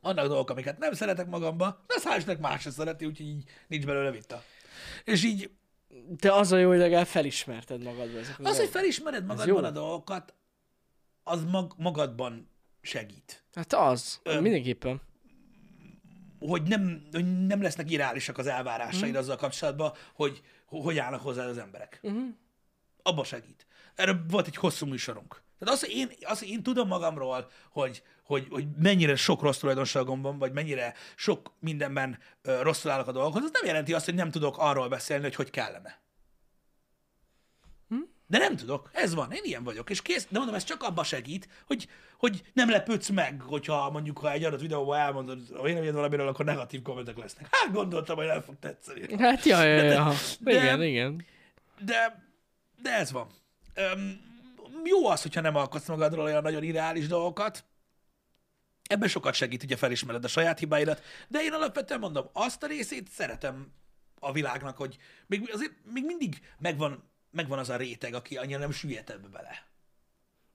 [0.00, 4.10] Vannak dolgok, amiket nem szeretek magamba, de Istennek más se szereti, úgyhogy így nincs belőle
[4.10, 4.42] vita.
[5.04, 5.50] És így
[6.08, 8.46] De az a jó, hogy legalább felismerted magadba ezeket.
[8.46, 10.34] az, hogy felismered magadban a dolgokat,
[11.24, 12.48] az mag, magadban
[12.80, 13.44] segít.
[13.54, 14.20] Hát az.
[14.22, 15.00] Ö, Mindenképpen.
[16.38, 19.20] Hogy nem, hogy nem lesznek irreálisak az elvárásaid Mhm.
[19.20, 22.00] azzal kapcsolatban, hogy hogy állnak hozzá az emberek.
[22.02, 22.22] Uh-huh.
[23.02, 23.66] Abba segít.
[23.94, 25.42] Erről volt egy hosszú műsorunk.
[25.58, 29.58] Tehát az, hogy én, az, hogy én tudom magamról, hogy, hogy, hogy mennyire sok rossz
[29.58, 34.04] tulajdonságom van, vagy mennyire sok mindenben ö, rosszul állok a dolgokhoz, az nem jelenti azt,
[34.04, 36.00] hogy nem tudok arról beszélni, hogy hogy kellene.
[38.32, 38.90] De nem tudok.
[38.92, 39.32] Ez van.
[39.32, 39.90] Én ilyen vagyok.
[39.90, 40.26] És kész.
[40.28, 44.44] De mondom, ez csak abba segít, hogy, hogy nem lepődsz meg, hogyha mondjuk, ha egy
[44.44, 47.46] adott videóban elmondod a véleményed valamiről, akkor negatív kommentek lesznek.
[47.50, 49.18] Hát gondoltam, hogy el fog tetszeni.
[49.22, 50.12] Hát ja, ja, ja.
[50.40, 51.24] de- Igen, igen.
[51.78, 52.26] De,
[52.82, 53.26] de ez van.
[53.74, 54.20] Öm,
[54.84, 57.64] jó az, hogyha nem alkotsz magadról olyan nagyon ideális dolgokat.
[58.88, 63.08] Ebben sokat segít, hogyha felismered a saját hibáidat, de én alapvetően mondom, azt a részét
[63.08, 63.72] szeretem
[64.20, 68.70] a világnak, hogy még azért még mindig megvan, megvan az a réteg, aki annyira nem
[68.70, 69.66] süllyed ebbe bele.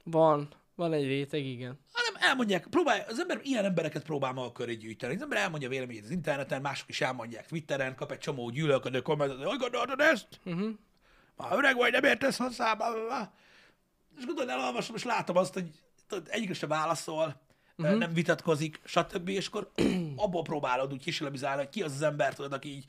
[0.03, 0.49] Van.
[0.75, 1.79] Van egy réteg, igen.
[1.91, 5.15] hanem elmondják, próbálj, az ember ilyen embereket próbál maga köré gyűjteni.
[5.15, 9.43] Az ember elmondja véleményét az interneten, mások is elmondják Twitteren, kap egy csomó gyűlölködő kommentet,
[9.43, 10.27] hogy gondolod ezt?
[10.45, 10.69] Uh-huh.
[11.35, 13.33] Már öreg vagy, nem értesz hozzá, bla, bla, bla.
[14.17, 15.69] És gondolod, elolvasom, és látom azt, hogy
[16.07, 17.41] tudod, egyikre se válaszol,
[17.77, 17.97] uh-huh.
[17.97, 19.29] nem vitatkozik, stb.
[19.29, 19.71] És akkor
[20.15, 22.85] abból próbálod úgy kisilabizálni, hogy ki az az ember, tudod, aki így,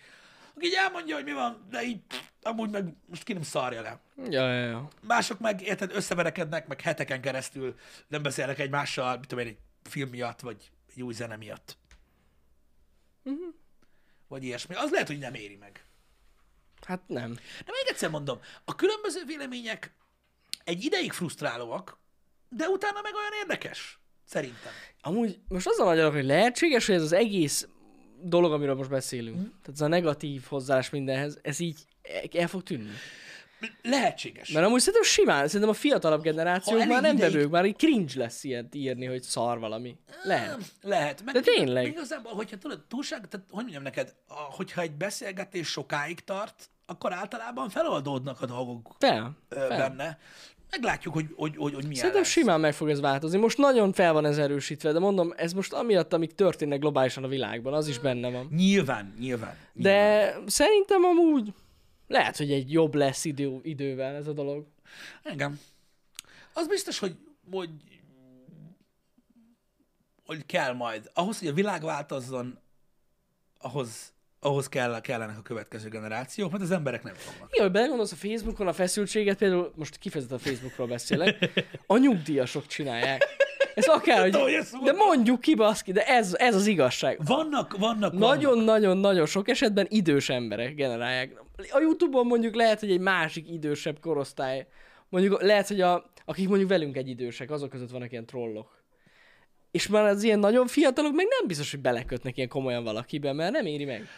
[0.58, 3.82] aki így elmondja, hogy mi van, de így pff, amúgy meg most ki nem szarja
[3.82, 4.00] le.
[4.30, 4.88] Ja, ja, ja.
[5.02, 7.74] Mások meg, érted, összeverekednek, meg heteken keresztül
[8.08, 9.58] nem beszélnek egymással, mit tudom én, egy
[9.90, 11.76] film miatt, vagy egy új zene miatt.
[13.22, 13.54] Uh-huh.
[14.28, 14.74] Vagy ilyesmi.
[14.74, 15.84] Az lehet, hogy nem éri meg.
[16.86, 17.32] Hát nem.
[17.34, 19.94] De még egyszer mondom, a különböző vélemények
[20.64, 21.98] egy ideig frusztrálóak,
[22.48, 23.98] de utána meg olyan érdekes.
[24.24, 24.72] Szerintem.
[25.00, 27.68] Amúgy most az a nagy hogy lehetséges, hogy ez az egész
[28.22, 29.42] dolog, amiről most beszélünk, mm.
[29.42, 31.76] tehát ez a negatív hozzáállás mindenhez, ez így
[32.32, 32.90] el fog tűnni.
[33.82, 34.48] Lehetséges.
[34.48, 38.12] Mert amúgy szerintem simán, szerintem a fiatalabb generációk már nem ideig- vevők, már így cringe
[38.14, 39.96] lesz ilyet írni, hogy szar valami.
[40.22, 40.58] Lehet.
[40.82, 41.22] Lehet.
[41.24, 41.86] Meg De tényleg.
[41.86, 47.68] Igazából, hogyha tudod, túlság, tehát hogy mondjam neked, hogyha egy beszélgetés sokáig tart, akkor általában
[47.68, 49.36] feloldódnak a dolgok Fel.
[49.48, 49.68] fel.
[49.68, 50.18] benne.
[50.70, 52.30] Meglátjuk, hogy, hogy, hogy, hogy milyen Szerintem lesz.
[52.30, 53.38] simán meg fog ez változni.
[53.38, 57.28] Most nagyon fel van ez erősítve, de mondom, ez most amiatt, amik történnek globálisan a
[57.28, 58.48] világban, az is benne van.
[58.50, 59.18] Nyilván, nyilván.
[59.18, 59.56] nyilván.
[59.74, 61.52] De szerintem amúgy
[62.06, 64.66] lehet, hogy egy jobb lesz idő, idővel ez a dolog.
[65.22, 65.60] Engem.
[66.52, 67.16] Az biztos, hogy,
[67.50, 67.70] hogy,
[70.26, 71.10] hogy kell majd.
[71.14, 72.58] Ahhoz, hogy a világ változzon,
[73.58, 77.48] ahhoz, ahhoz kell, kellenek a következő generációk, mert az emberek nem fognak.
[77.52, 81.50] Hogy belegondolsz a Facebookon a feszültséget, például most kifejezetten a Facebookról beszélek,
[81.86, 83.26] a nyugdíjasok csinálják.
[83.74, 84.30] Ez akár, hogy
[84.84, 87.20] De mondjuk ki, baszki, de ez, ez az igazság.
[87.24, 88.12] Vannak, vannak, vannak.
[88.12, 91.42] Nagyon-nagyon-nagyon sok esetben idős emberek generálják.
[91.70, 94.66] A Youtube-on mondjuk lehet, hogy egy másik idősebb korosztály,
[95.08, 98.77] mondjuk lehet, hogy a, akik mondjuk velünk egy idősek, azok között vannak ilyen trollok.
[99.70, 103.52] És már az ilyen nagyon fiatalok meg nem biztos, hogy belekötnek ilyen komolyan valakiben, mert
[103.52, 104.08] nem éri meg.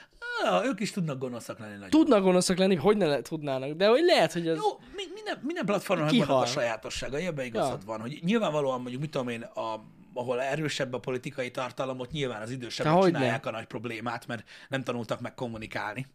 [0.45, 1.91] Ah, ők is tudnak gonoszak lenni nagyon.
[1.91, 4.57] Tudnak gonoszak lenni, hogy ne le- tudnának, de hogy lehet, hogy az...
[4.57, 9.11] Jó, mi- minden, minden platformon vannak a sajátossága, ebben igazad van, hogy nyilvánvalóan mondjuk, mit
[9.11, 9.85] tudom én, a,
[10.15, 14.83] ahol erősebb a politikai tartalom, ott nyilván az idősebbek csinálják a nagy problémát, mert nem
[14.83, 16.07] tanultak meg kommunikálni.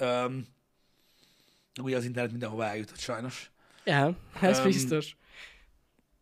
[0.00, 0.46] Um,
[1.82, 3.50] ugye az internet mindenhova eljutott sajnos.
[3.84, 5.16] Ja, ez Öm, biztos.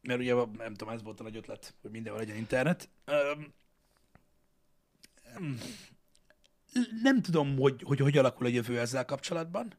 [0.01, 2.89] Mert ugye nem tudom, ez volt a nagy ötlet, hogy mindenhol legyen internet.
[7.03, 9.73] Nem tudom, hogy, hogy hogy alakul a jövő ezzel kapcsolatban.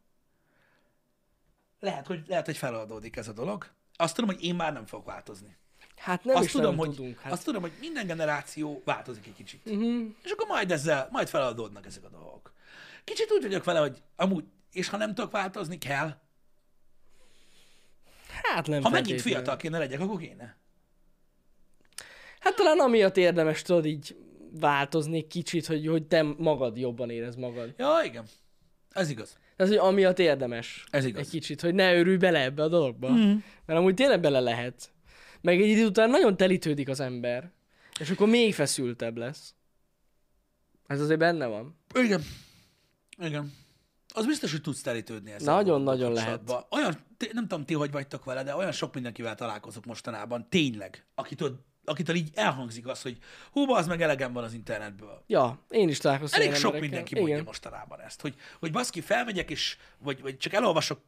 [1.80, 3.69] Lehet, hogy, lehet, hogy feladódik ez a dolog.
[3.95, 5.57] Azt tudom, hogy én már nem fogok változni.
[5.95, 7.19] Hát nem azt is tudom, nem hogy, tudunk.
[7.19, 7.32] Hát.
[7.32, 9.61] azt tudom, hogy minden generáció változik egy kicsit.
[9.65, 10.05] Uh-huh.
[10.24, 12.53] És akkor majd ezzel, majd feladódnak ezek a dolgok.
[13.03, 16.19] Kicsit úgy vagyok vele, hogy amúgy, és ha nem tudok változni, kell.
[18.54, 20.58] Hát nem Ha megint fiatal kéne legyek, akkor kéne.
[22.39, 24.16] Hát talán amiatt érdemes tudod így
[24.60, 27.74] változni kicsit, hogy, hogy te magad jobban érez magad.
[27.78, 28.26] Ja, igen.
[28.89, 29.38] Ez igaz.
[29.56, 30.84] Tehát, hogy amiatt érdemes.
[30.89, 31.22] Ez igaz.
[31.22, 33.10] Egy kicsit, hogy ne örülj bele ebbe a dologba.
[33.12, 33.34] Mm.
[33.66, 34.91] Mert amúgy tényleg bele lehet.
[35.41, 37.52] Meg egy idő után nagyon telítődik az ember.
[37.99, 39.56] És akkor még feszültebb lesz.
[40.88, 41.78] Ez azért benne van.
[41.93, 42.22] Igen.
[43.18, 43.54] Igen.
[44.14, 45.55] Az biztos, hogy tudsz telítődni ezzel.
[45.55, 46.66] Nagyon-nagyon kapcsolatban.
[46.70, 46.97] Olyan,
[47.32, 52.16] nem tudom ti, hogy vagytok vele, de olyan sok mindenkivel találkozok mostanában, tényleg, akitől, akitől
[52.16, 53.18] így elhangzik az, hogy
[53.51, 55.24] hú, az meg elegem van az internetből.
[55.28, 56.89] Ja, én is találkoztam Elég sok emberekkel.
[56.89, 57.45] mindenki mondja Igen.
[57.45, 60.99] mostanában ezt, hogy, hogy baszki, felmegyek, és, vagy, vagy csak elolvasok,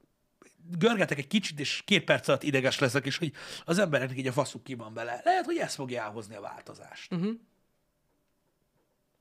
[0.78, 3.32] görgetek egy kicsit, és két perc alatt ideges leszek, és hogy
[3.66, 5.22] az embereknek így a faszuk ki van vele.
[5.24, 7.12] Lehet, hogy ez fogja elhozni a változást.
[7.12, 7.30] Mhm.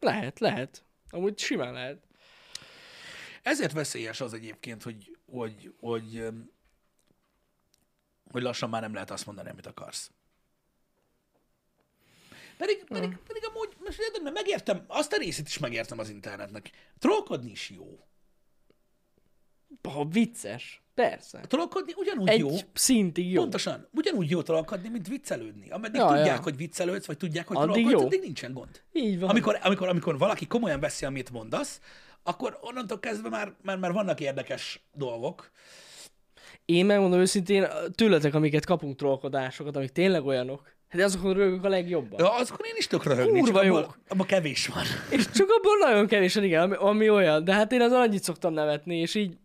[0.01, 0.85] Lehet, lehet.
[1.11, 2.03] Amúgy simán lehet.
[3.43, 6.27] Ezért veszélyes az egyébként, hogy, hogy, hogy,
[8.31, 10.11] hogy lassan már nem lehet azt mondani, amit akarsz.
[12.57, 16.71] Pedig, pedig, pedig amúgy, most megértem, azt a részét is megértem az internetnek.
[16.99, 18.07] Trollkodni is jó.
[19.83, 20.83] Ha vicces.
[20.95, 21.41] Persze.
[21.41, 22.51] Trollkodni ugyanúgy Egy jó.
[22.75, 23.41] szintig jó.
[23.41, 23.89] Pontosan.
[23.93, 25.71] Ugyanúgy jó trollkodni, mint viccelődni.
[25.71, 26.17] Ameddig Ja, ja, ja.
[26.23, 28.07] tudják, hogy viccelődsz, vagy tudják, hogy Addig trollkodsz, jó.
[28.07, 28.83] addig nincsen gond.
[28.93, 29.29] Így van.
[29.29, 31.81] Amikor, amikor, amikor valaki komolyan veszi, amit mondasz,
[32.23, 35.51] akkor onnantól kezdve már, már, már vannak érdekes dolgok.
[36.65, 42.19] Én megmondom őszintén, tőletek, amiket kapunk trollkodásokat, amik tényleg olyanok, hát azokon rögök a legjobban.
[42.19, 43.99] Ja, azokon én is tök röhögni, Kurva csak jók.
[44.09, 44.85] abból kevés van.
[45.11, 47.45] És csak abból nagyon kevés van, igen, ami, ami olyan.
[47.45, 49.37] De hát én azon annyit szoktam nevetni, és így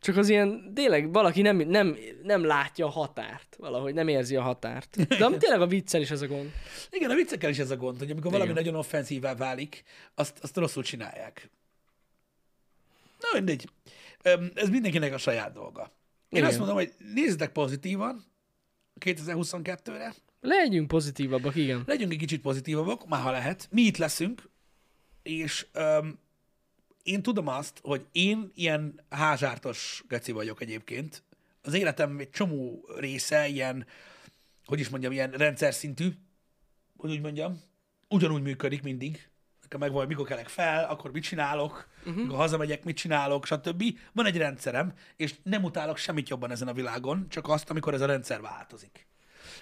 [0.00, 4.42] csak az ilyen, tényleg valaki nem, nem, nem látja a határt, valahogy nem érzi a
[4.42, 5.06] határt.
[5.18, 6.50] De ami tényleg a viccel is ez a gond.
[6.90, 8.62] Igen, a viccekkel is ez a gond, hogy amikor valami Igen.
[8.62, 9.82] nagyon offenzívá válik,
[10.14, 11.50] azt, azt rosszul csinálják.
[13.32, 13.68] Na mindegy.
[14.54, 15.82] Ez mindenkinek a saját dolga.
[16.28, 16.44] Én Igen.
[16.44, 18.24] azt mondom, hogy nézzetek pozitívan
[19.00, 21.82] 2022-re, Legyünk pozitívabbak, igen.
[21.86, 23.68] legyünk egy kicsit pozitívabbak, már ha lehet.
[23.70, 24.50] Mi itt leszünk,
[25.22, 26.18] és öm,
[27.02, 31.22] én tudom azt, hogy én ilyen házártos geci vagyok egyébként.
[31.62, 33.86] Az életem egy csomó része ilyen,
[34.64, 36.08] hogy is mondjam, ilyen rendszer szintű,
[36.96, 37.60] hogy úgy mondjam,
[38.08, 39.28] ugyanúgy működik mindig.
[39.74, 42.22] Nekem meg van, mikor kelek fel, akkor mit csinálok, uh-huh.
[42.22, 43.82] mikor hazamegyek, mit csinálok, stb.
[44.12, 48.00] Van egy rendszerem, és nem utálok semmit jobban ezen a világon, csak azt, amikor ez
[48.00, 49.06] a rendszer változik.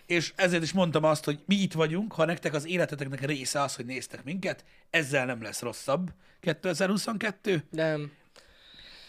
[0.07, 3.77] És ezért is mondtam azt, hogy mi itt vagyunk, ha nektek az életeteknek része az,
[3.77, 6.11] hogy néztek minket, ezzel nem lesz rosszabb
[6.41, 7.65] 2022.
[7.71, 8.13] Nem.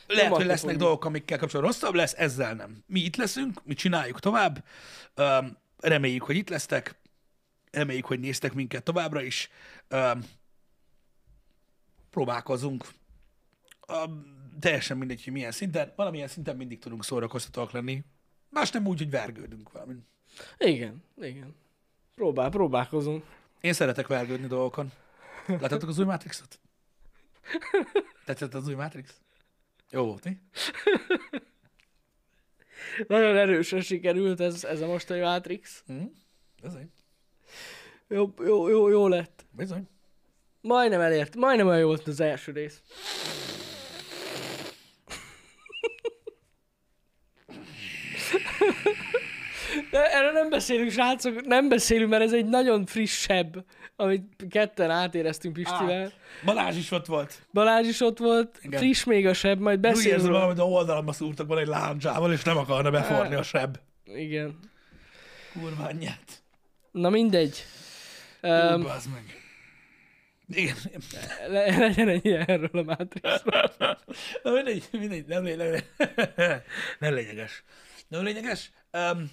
[0.07, 0.81] Lehet, hogy akkor lesznek fogjuk.
[0.81, 2.83] dolgok, amikkel kapcsolatban rosszabb lesz, ezzel nem.
[2.87, 4.63] Mi itt leszünk, mi csináljuk tovább,
[5.79, 6.95] reméljük, hogy itt lesztek,
[7.71, 9.49] reméljük, hogy néztek minket továbbra is,
[12.13, 12.87] próbálkozunk.
[13.87, 18.03] Um, teljesen mindegy, hogy milyen szinten, valamilyen szinten mindig tudunk szórakoztatóak lenni.
[18.49, 19.93] Más nem úgy, hogy vergődünk valami.
[20.57, 21.55] Igen, igen.
[22.15, 23.25] Próbál, próbálkozunk.
[23.61, 24.91] Én szeretek vergődni dolgokon.
[25.47, 26.59] Láttátok az új Matrixot?
[28.25, 29.21] Tetszett az új Matrix?
[29.91, 30.37] Jó volt, mi?
[33.07, 35.83] Nagyon erősen sikerült ez, ez a mostani Matrix.
[35.85, 36.03] Hm?
[36.61, 36.91] Bizony.
[38.07, 39.45] Jó, jó, jó, jó lett.
[39.51, 39.87] Bizony.
[40.67, 42.81] Majdnem elért, majdnem olyan jó volt az első rész.
[49.91, 55.53] De erről nem beszélünk, srácok, nem beszélünk, mert ez egy nagyon frissebb, amit ketten átéreztünk
[55.53, 56.11] Pistivel.
[56.45, 57.41] Balázs is ott volt.
[57.53, 58.79] Balázs is ott volt, Igen.
[58.79, 60.13] friss még a seb, majd Úgy beszélünk.
[60.13, 60.45] érzem, róla.
[60.45, 63.77] hogy a oldalamba szúrtak volna egy láncsával, és nem akarna beforni a seb.
[64.05, 64.59] Igen.
[65.53, 66.41] Kurva anyját.
[66.91, 67.63] Na mindegy.
[68.41, 68.81] Um, Um,
[69.13, 69.42] meg.
[70.47, 70.75] Igen.
[71.47, 73.71] le, legyen ennyi erről a Matrixról.
[74.43, 75.89] Na mindegy, mindegy, nem, lé- nem, lé-
[76.99, 77.63] nem lényeges.
[78.07, 78.71] Nem lényeges.
[78.91, 79.31] Um,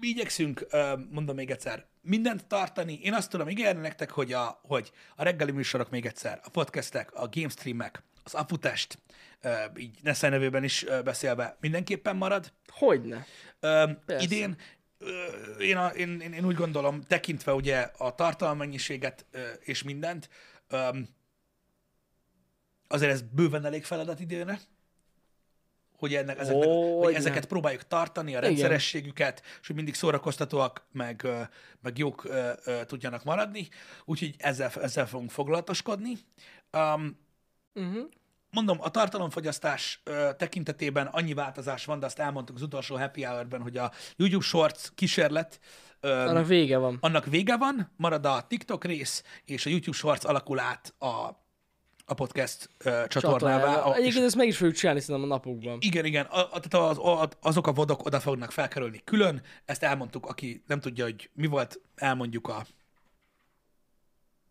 [0.00, 2.98] igyekszünk, um, mondom még egyszer, mindent tartani.
[3.02, 7.12] Én azt tudom ígérni nektek, hogy a, hogy a reggeli műsorok még egyszer, a podcastek,
[7.14, 8.98] a gamestreamek, az afutest,
[9.40, 12.52] ö, így Neszel nevében is beszélve mindenképpen marad.
[12.68, 13.26] Hogyne.
[13.60, 14.24] Ö, Persze.
[14.24, 14.56] idén
[15.58, 19.26] én, a, én, én, úgy gondolom, tekintve ugye a tartalmennyiséget
[19.60, 20.28] és mindent,
[22.88, 24.60] azért ez bőven elég feladat idénre,
[25.96, 27.20] hogy, ennek, ezeknek, Ó, hogy igen.
[27.20, 31.26] ezeket próbáljuk tartani, a rendszerességüket, és hogy mindig szórakoztatóak, meg,
[31.80, 32.28] meg jók
[32.86, 33.68] tudjanak maradni.
[34.04, 36.16] Úgyhogy ezzel, ezzel fogunk foglalatoskodni.
[36.72, 37.18] Um,
[37.74, 38.08] Uh-huh.
[38.50, 43.62] Mondom, a tartalomfogyasztás ö, tekintetében annyi változás van, de azt elmondtuk az utolsó happy hour-ben,
[43.62, 45.60] hogy a YouTube Shorts kísérlet
[46.00, 46.98] ö, Annak vége van.
[47.00, 51.06] annak vége van, marad a TikTok rész, és a YouTube Shorts alakul át a,
[52.04, 53.08] a podcast ö, csatornává.
[53.08, 53.92] Csatornával.
[53.92, 55.78] A, Egyébként ezt meg is fogjuk csinálni szerintem a napokban.
[55.80, 59.82] igen, igen, a, a, tehát az, a, azok a vodok oda fognak felkerülni külön, ezt
[59.82, 62.64] elmondtuk, aki nem tudja, hogy mi volt, elmondjuk a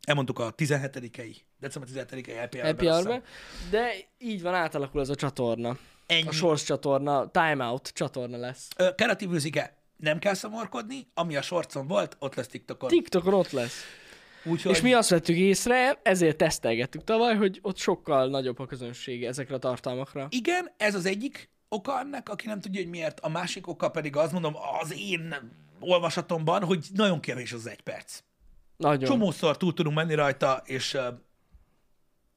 [0.03, 3.21] elmondtuk a 17-i, december 17-i happy hour-ben, Happy azt hour
[3.69, 5.77] de így van, átalakul ez a csatorna.
[6.05, 6.27] Ennyi.
[6.27, 8.67] A Shorts csatorna, Timeout csatorna lesz.
[8.77, 12.89] Ö, Kreatív műzike nem kell szomorkodni, ami a sorcon volt, ott lesz TikTokon.
[12.89, 13.83] TikTokon ott lesz.
[14.43, 19.25] Úgyhogy És mi azt vettük észre, ezért tesztelgettük tavaly, hogy ott sokkal nagyobb a közönség
[19.25, 20.27] ezekre a tartalmakra.
[20.29, 23.19] igen, ez az egyik oka annak, aki nem tudja, hogy miért.
[23.19, 25.35] A másik oka pedig az, mondom, az én
[25.79, 28.19] olvasatomban, hogy nagyon kevés az egy perc.
[28.77, 29.09] Nagyon.
[29.09, 30.97] Csomószor túl tudunk menni rajta, és,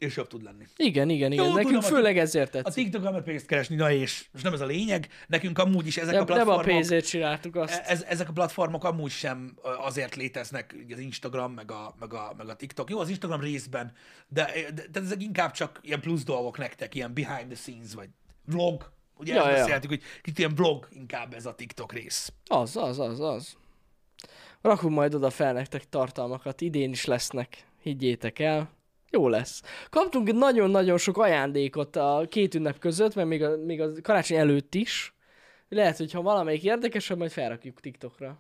[0.03, 0.67] és jobb tud lenni.
[0.77, 1.45] Igen, igen, igen.
[1.45, 2.85] Jó, Nekünk tudom, a főleg ezért A tetszik.
[2.85, 5.09] TikTokon meg pénzt keresni, na és, és nem ez a lényeg.
[5.27, 6.65] Nekünk amúgy is ezek a Nem, nem a platformok...
[6.65, 7.83] pénzért csináltuk azt.
[7.87, 12.49] Ez, ezek a platformok amúgy sem azért léteznek, az Instagram, meg a, meg, a, meg
[12.49, 12.91] a TikTok.
[12.91, 13.93] Jó, az Instagram részben,
[14.29, 18.09] de, de, de ezek inkább csak ilyen plusz dolgok nektek, ilyen behind the scenes, vagy
[18.45, 18.93] vlog.
[19.17, 19.53] Ugye Ja, ja, ja.
[19.53, 22.33] ezt beszéltük, hogy itt ilyen vlog inkább ez a TikTok rész.
[22.47, 23.57] Az, az, az, az.
[24.61, 28.71] Rakunk majd oda fel nektek tartalmakat, idén is lesznek, higgyétek el.
[29.13, 29.63] Jó lesz.
[29.91, 34.75] Kaptunk nagyon-nagyon sok ajándékot a két ünnep között, mert még a, még a karácsony előtt
[34.75, 35.15] is.
[35.69, 38.39] Lehet, hogy ha valamelyik érdekesebb, majd felrakjuk TikTokra.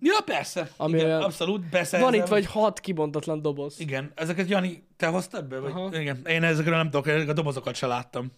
[0.00, 0.70] Ja, persze.
[0.76, 1.68] Ami igen, olyan- abszolút.
[1.68, 1.98] Persze.
[1.98, 3.80] Van itt vagy hat kibontatlan doboz.
[3.80, 5.58] Igen, ezeket Jani, te hoztad be?
[5.58, 5.70] Vagy?
[5.70, 6.00] Aha.
[6.00, 8.32] Igen, én ezekről nem tudok, ezek a dobozokat se láttam.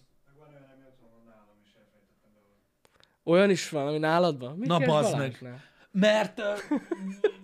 [3.23, 4.57] Olyan is van, ami nálad van?
[4.57, 5.61] Mit Na, bazd Balázsnál?
[5.91, 6.53] Mert ö,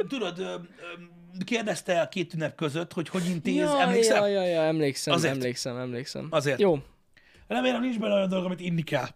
[0.08, 0.56] tudod, ö, ö,
[1.44, 4.30] kérdezte a két ünnep között, hogy hogy intéz, Ja, emlékszel?
[4.30, 5.34] ja, ja, ja, emlékszem, Azért.
[5.34, 6.28] emlékszem, emlékszem.
[6.30, 6.60] Azért.
[6.60, 6.80] Jó,
[7.48, 9.08] Remélem nincs benne olyan dolog, amit inni kell.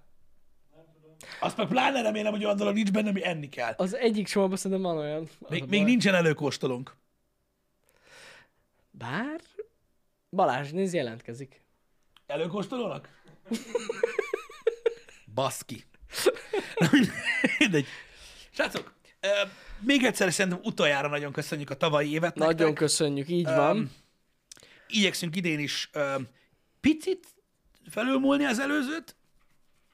[1.40, 3.74] Azt meg pláne remélem, hogy olyan dolog nincs benne, ami enni kell.
[3.78, 5.22] az egyik csomagban szerintem van olyan.
[5.40, 6.96] Az Még, még nincsen előkóstolónk.
[8.92, 9.40] Bár...
[10.30, 11.62] Balázs, nézd, jelentkezik.
[12.28, 13.10] Előkóstolónak?
[15.34, 15.84] Baszki.
[16.76, 16.90] Na,
[17.60, 17.86] mindegy.
[18.52, 18.94] Srácok,
[19.80, 22.74] még egyszer szerintem utoljára nagyon köszönjük a tavalyi évet Nagyon nektek.
[22.74, 23.92] köszönjük, így van.
[24.88, 25.90] Igyekszünk idén is
[26.82, 27.28] picit
[27.90, 29.16] felülmúlni az előzőt,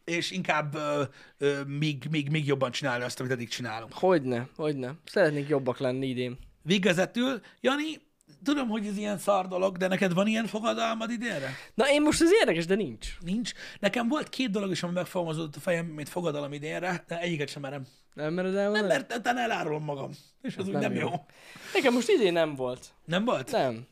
[0.03, 1.03] és inkább ö,
[1.37, 3.93] ö, még, még, még jobban csinálni azt, amit eddig csinálunk.
[3.93, 4.93] Hogyne, hogyne.
[5.05, 6.37] Szeretnénk jobbak lenni idén.
[6.61, 8.01] Végezetül, Jani,
[8.43, 11.49] tudom, hogy ez ilyen szar dolog, de neked van ilyen fogadalmad idénre?
[11.73, 13.17] Na én most ez érdekes, de nincs.
[13.19, 13.51] Nincs.
[13.79, 17.61] Nekem volt két dolog is, ami megfogalmazódott a fejem, mint fogadalom idénre, de egyiket sem
[17.61, 17.85] merem.
[18.13, 18.87] Nem mered Nem, elmondani?
[18.87, 20.11] mert utána elárulom magam.
[20.41, 20.99] És az úgy nem, nem jó.
[20.99, 21.25] jó.
[21.73, 22.85] Nekem most idén nem volt.
[23.05, 23.51] Nem volt?
[23.51, 23.87] Nem.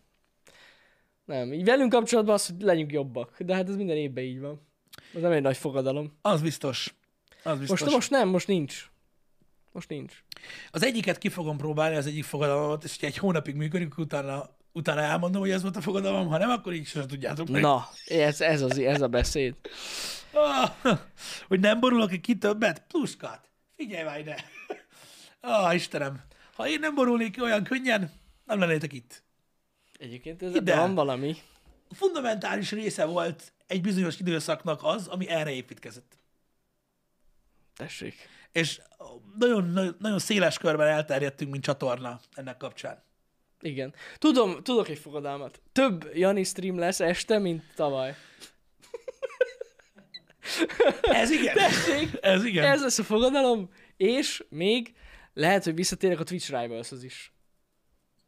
[1.26, 1.54] Nem.
[1.54, 3.36] Így velünk kapcsolatban az, hogy legyünk jobbak.
[3.40, 4.62] De hát ez minden évben így van.
[5.16, 6.18] Ez nem egy nagy fogadalom.
[6.22, 6.96] Az biztos.
[7.44, 7.80] Az biztos.
[7.80, 8.90] Most, most nem, most nincs.
[9.76, 10.24] Most nincs.
[10.72, 15.42] Az egyiket ki fogom próbálni, az egyik fogadalmat, és egy hónapig működik, utána, utána elmondom,
[15.42, 17.62] hogy ez volt a fogadalmam, ha nem, akkor így sem tudjátok meg.
[17.62, 19.56] Na, ez, ez, az, ez a beszéd.
[20.34, 20.70] Ah,
[21.48, 22.84] hogy nem borulok ki többet?
[22.88, 23.50] Pluskat.
[23.76, 24.46] Figyelj már ide.
[25.40, 26.22] Ah, Istenem.
[26.56, 28.12] Ha én nem borulnék ki olyan könnyen,
[28.46, 29.24] nem lennétek itt.
[30.00, 30.76] Egyébként ez Ide.
[30.76, 31.36] van valami.
[31.92, 36.18] Fundamentális része volt egy bizonyos időszaknak az, ami erre építkezett.
[37.76, 38.34] Tessék.
[38.56, 38.82] És
[39.40, 43.04] nagyon, nagyon, nagyon széles körben elterjedtünk, mint csatorna ennek kapcsán.
[43.62, 43.94] Igen.
[44.18, 45.62] Tudom, tudok egy fogadalmat.
[45.72, 48.16] Több Jani stream lesz este, mint tavaly.
[51.02, 51.56] Ez igen.
[51.56, 52.10] Tessék!
[52.22, 52.64] Ez igen.
[52.66, 54.94] Ez lesz a fogadalom, és még
[55.34, 57.34] lehet, hogy visszatérek a Twitch Rivals-hoz is.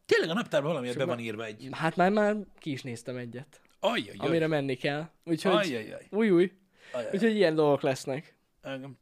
[0.06, 1.68] Tényleg a naptárban valamiért be van írva egy.
[1.72, 4.28] Hát már, már ki is néztem egyet, Ajjajjaj.
[4.28, 5.10] amire menni kell.
[5.24, 6.08] Úgyhogy, Ajjajjaj.
[6.10, 6.52] új, új.
[6.92, 7.12] Ajjaj.
[7.14, 8.36] Úgyhogy ilyen dolgok lesznek.
[8.62, 8.98] Engem.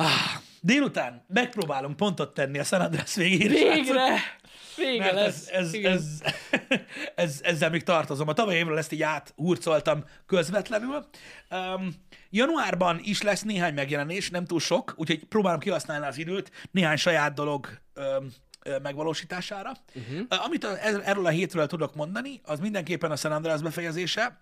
[0.00, 3.56] Ah, délután megpróbálunk pontot tenni a San Andreas végére.
[3.56, 3.84] srácok.
[3.84, 4.18] Végre!
[4.76, 5.48] Vége Mert lesz.
[5.48, 6.22] ez, ez, ez,
[7.14, 8.28] ez, ezzel még tartozom.
[8.28, 11.06] A tavaly évről ezt így áthurcoltam közvetlenül.
[11.50, 11.94] Um,
[12.30, 17.34] januárban is lesz néhány megjelenés, nem túl sok, úgyhogy próbálom kihasználni az időt néhány saját
[17.34, 18.32] dolog um,
[18.82, 19.72] megvalósítására.
[19.94, 20.44] Uh-huh.
[20.44, 20.64] Amit
[21.04, 24.40] erről a hétről tudok mondani, az mindenképpen a San Andreas befejezése.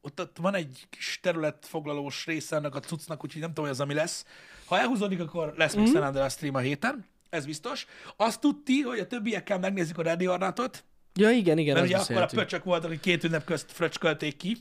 [0.00, 3.80] Ott, ott van egy kis területfoglalós része ennek a cuccnak, úgyhogy nem tudom, hogy az,
[3.80, 4.24] ami lesz.
[4.66, 7.86] Ha elhúzódik, akkor lesz még San Andreas stream a héten, ez biztos.
[8.16, 10.84] Azt tudti, hogy a többiekkel megnézzük a Ready or Not-ot,
[11.16, 14.56] Ja, igen, igen, mert ugye akkor a pöcsök voltak, hogy két ünnep közt fröcskölték ki.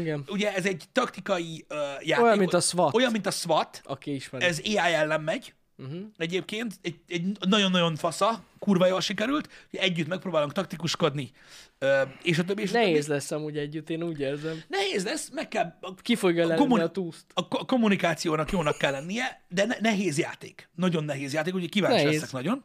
[0.00, 0.24] Igen.
[0.28, 2.24] Ugye ez egy taktikai uh, játék.
[2.24, 2.94] Olyan, mint a SWAT.
[2.94, 3.80] Olyan, mint a SWAT.
[3.84, 4.44] Aki ismeri.
[4.44, 5.54] Ez AI ellen megy.
[5.80, 6.00] Uh-huh.
[6.16, 11.30] Egyébként egy, egy nagyon-nagyon fasza, kurva jól sikerült, hogy együtt megpróbálunk taktikuskodni,
[11.78, 12.84] ö, és a többi, és a többi.
[12.84, 14.62] Nehéz lesz amúgy együtt, én úgy érzem.
[14.68, 17.24] Nehéz lesz, meg kell, a, Ki fogja lenni kommuni- a túszt?
[17.34, 20.68] a ko- kommunikációnak jónak kell lennie, de ne, nehéz játék.
[20.74, 22.20] Nagyon nehéz játék, úgyhogy kíváncsi Nehéz.
[22.20, 22.62] leszek nagyon.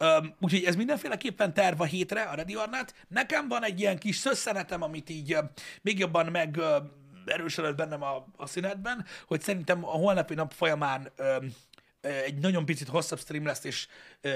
[0.00, 2.94] Um, úgyhogy ez mindenféleképpen terv a hétre, a Ready or Not.
[3.08, 5.44] Nekem van egy ilyen kis szösszenetem, amit így uh,
[5.82, 6.64] még jobban meg uh,
[7.26, 11.54] erősödött bennem a, a szünetben, hogy szerintem a holnapi nap folyamán um,
[12.00, 13.86] egy nagyon picit hosszabb stream lesz, és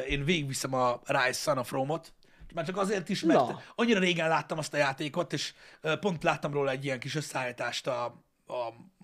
[0.09, 2.13] én végigviszem a Rise Son of Rome-ot.
[2.55, 3.63] Már csak azért is, mert Na.
[3.75, 5.55] annyira régen láttam azt a játékot, és
[6.01, 8.05] pont láttam róla egy ilyen kis összeállítást a,
[8.47, 8.55] a,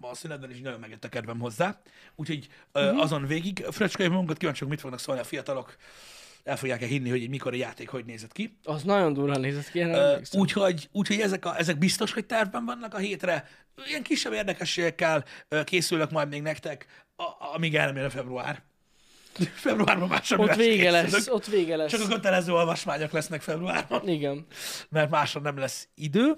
[0.01, 1.81] a szünetben, és nagyon megjött a kedvem hozzá.
[2.17, 3.01] Úgyhogy uh-huh.
[3.01, 5.77] azon végig fröcsköljük magunkat, kíváncsiak, mit fognak szólni a fiatalok.
[6.45, 8.59] El fogják-e hinni, hogy egy mikor a játék hogy nézett ki.
[8.64, 9.86] Az nagyon durván nézett ki,
[10.32, 13.49] úgyhogy, úgyhogy ezek, a, ezek biztos, hogy tervben vannak a hétre.
[13.86, 15.24] Ilyen kisebb érdekességekkel
[15.64, 16.86] készülök majd még nektek,
[17.16, 18.62] a, amíg elmegy a február.
[19.55, 21.11] Februárban már semmi Ott vége készülök.
[21.11, 21.91] lesz, ott vége lesz.
[21.91, 24.47] Csak a kötelező olvasmányok lesznek februárban, Igen.
[24.88, 26.34] mert másra nem lesz idő.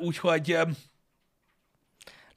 [0.00, 0.58] Úgyhogy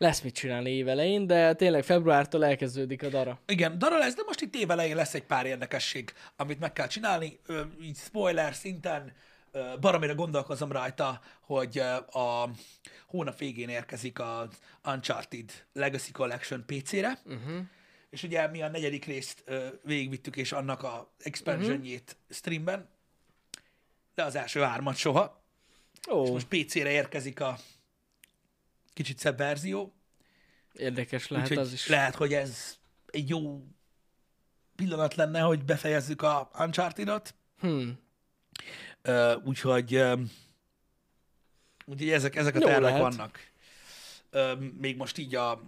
[0.04, 3.40] Lesz mit csinálni évelején, de tényleg februártól elkezdődik a dara.
[3.48, 7.40] Igen, dara lesz, de most itt évelején lesz egy pár érdekesség, amit meg kell csinálni.
[7.82, 9.14] Így spoiler szinten
[9.80, 11.78] baromira gondolkozom rajta, hogy
[12.12, 12.50] a
[13.08, 14.48] hónap végén érkezik az
[14.86, 17.62] Uncharted Legacy Collection PC-re, uh-huh.
[18.10, 19.44] és ugye mi a negyedik részt
[19.84, 22.36] végigvittük, és annak a expansionjét uh-huh.
[22.36, 22.90] streamben,
[24.16, 25.44] de az első hármat soha.
[26.12, 27.58] Ó, Most PC-re érkezik a
[28.94, 29.94] kicsit szebb verzió,
[30.74, 31.88] érdekes lehet Úgyhogy az is.
[31.88, 33.66] lehet, hogy ez egy jó
[34.76, 37.36] pillanat lenne, hogy befejezzük a Uncharted-ot.
[37.60, 38.00] Hmm.
[39.08, 40.20] Uh, úgyhogy, uh,
[41.86, 43.02] úgyhogy ezek, ezek a Jó tervek lehet.
[43.02, 43.40] vannak.
[44.32, 45.62] Uh, még most így a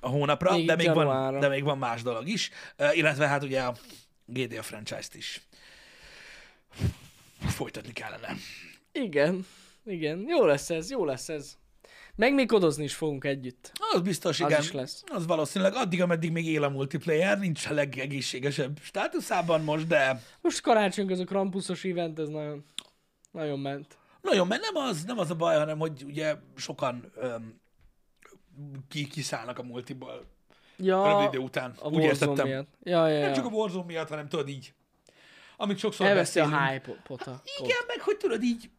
[0.00, 2.50] a hónapra, Még de, még van, de még van más dolog is.
[2.78, 3.74] Uh, illetve hát ugye a
[4.24, 5.42] GTA franchise-t is
[7.40, 8.34] folytatni kellene.
[8.92, 9.46] Igen,
[9.90, 10.24] igen.
[10.28, 11.56] Jó lesz ez, jó lesz ez.
[12.14, 13.72] Meg még kodozni is fogunk együtt.
[13.92, 14.60] Az biztos, Az igen.
[14.62, 15.04] is lesz.
[15.06, 20.60] Az valószínűleg addig, ameddig még él a multiplayer, nincs a legegészségesebb státuszában most, de Most
[20.60, 22.64] karácsony ez a Krampuszos event, ez nagyon,
[23.30, 23.98] nagyon ment.
[24.22, 27.60] nagyon, mert nem az, nem az a baj, hanem hogy ugye sokan öm,
[28.88, 30.26] ki, kiszállnak a multiból
[30.76, 31.74] Ja, rövid idő után.
[31.80, 32.46] a Úgy értettem.
[32.46, 32.68] miatt.
[32.82, 33.34] Ja, ja, Nem ja.
[33.34, 34.72] csak a Warzone miatt, hanem tudod így.
[35.56, 36.70] Amit sokszor Elveszi a beszélünk.
[36.70, 37.22] hype-ot.
[37.22, 38.70] a- Igen, meg hogy tudod így,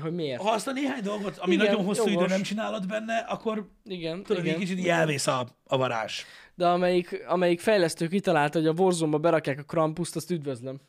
[0.00, 0.40] Hogy miért?
[0.42, 2.24] ha azt a néhány dolgot, ami Igen, nagyon hosszú jogos.
[2.24, 4.60] idő nem csinálod benne, akkor Igen, tudod, igen.
[4.60, 6.22] így kicsit elvész a, a varázs.
[6.54, 10.80] De amelyik, amelyik fejlesztő kitalálta, hogy a Warzone-ba berakják a Krampuszt, azt üdvözlöm.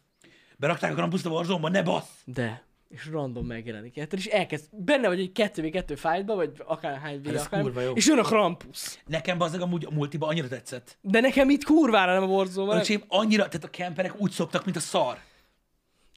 [0.57, 2.09] Berakták a Krampuszt a Warzone-ba, ne basz!
[2.25, 2.63] De.
[2.89, 3.95] És random megjelenik.
[3.95, 4.19] Érted?
[4.19, 7.91] És elkezd, benne vagy egy 2v2 fightba, vagy akárhány v Hát akár, kurva jó.
[7.93, 8.99] és jön a Krampus.
[9.05, 10.97] Nekem bazdeg amúgy a multiba annyira tetszett.
[11.01, 12.77] De nekem itt kurvára nem a Warzone-ban.
[12.77, 15.17] Öcsém, annyira, tehát a kemperek úgy szoktak, mint a szar.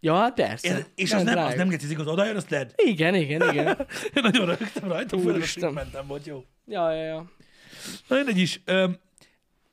[0.00, 0.68] Ja, hát persze.
[0.68, 0.90] Érted?
[0.94, 2.74] És az Ment nem, az nem gecizik, az odajön, azt lehet.
[2.76, 3.86] Igen, igen, igen.
[4.14, 6.44] Én nagyon rögtem rajta, főleg a mentem volt jó.
[6.66, 7.30] Ja, ja, ja.
[8.08, 8.60] Na mindegy is.
[8.64, 8.98] Öm,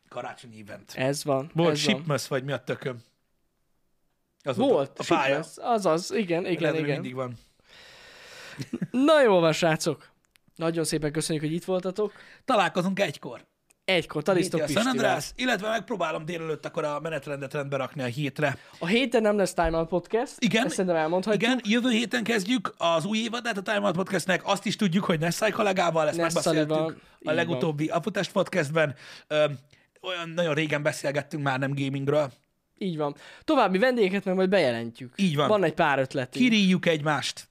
[0.09, 0.93] karácsonyi event.
[0.95, 1.51] Ez van.
[1.53, 2.17] Volt ez van.
[2.29, 2.97] Vagy mi a tököm?
[4.43, 5.37] Az Volt, a, pálya.
[5.37, 6.93] Az, azaz, igen, igen, Lehet, igen.
[6.93, 7.37] mindig van.
[8.91, 10.11] Na jó van, srácok.
[10.55, 12.13] Nagyon szépen köszönjük, hogy itt voltatok.
[12.45, 13.45] Találkozunk egykor.
[13.85, 14.91] Egykor, talisztok a San Pistivel.
[14.91, 18.57] András, illetve megpróbálom délelőtt akkor a menetrendet rendbe rakni a hétre.
[18.79, 20.33] A héten nem lesz Time Out Podcast.
[20.39, 20.65] Igen.
[20.65, 21.41] Ezt szerintem elmondhatjuk.
[21.43, 24.41] Igen, jövő héten kezdjük az új évadát a Time Out Podcastnek.
[24.45, 28.95] Azt is tudjuk, hogy Nessai kollégával, ezt Nessalival, megbeszéltük a legutóbbi Aputest Podcastben.
[29.27, 29.57] Öm,
[30.01, 32.31] olyan nagyon régen beszélgettünk már nem gamingről.
[32.77, 33.15] Így van.
[33.43, 35.13] További vendégeket meg majd bejelentjük.
[35.17, 35.47] Így van.
[35.47, 36.45] Van egy pár ötletünk.
[36.45, 37.47] Kiríjük egymást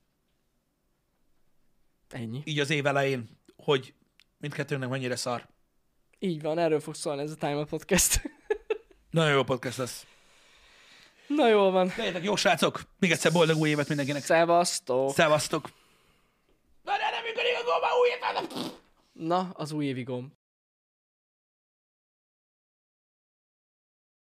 [2.10, 2.40] Ennyi.
[2.44, 3.94] így az év elején, hogy
[4.38, 5.50] mindkettőnknek mennyire szar.
[6.24, 8.22] Így van, erről fog szólni ez a Time Out Podcast.
[9.10, 10.06] Nagyon jó podcast lesz.
[11.26, 11.92] Na jól van.
[11.96, 14.22] Legyetek jó srácok, még egyszer boldog új évet mindenkinek.
[14.22, 15.12] Szevasztok.
[15.12, 15.70] Szevasztok!
[16.82, 18.72] Na, de nem működik a gomba új évet!
[19.12, 20.30] Na, az újévi gomb.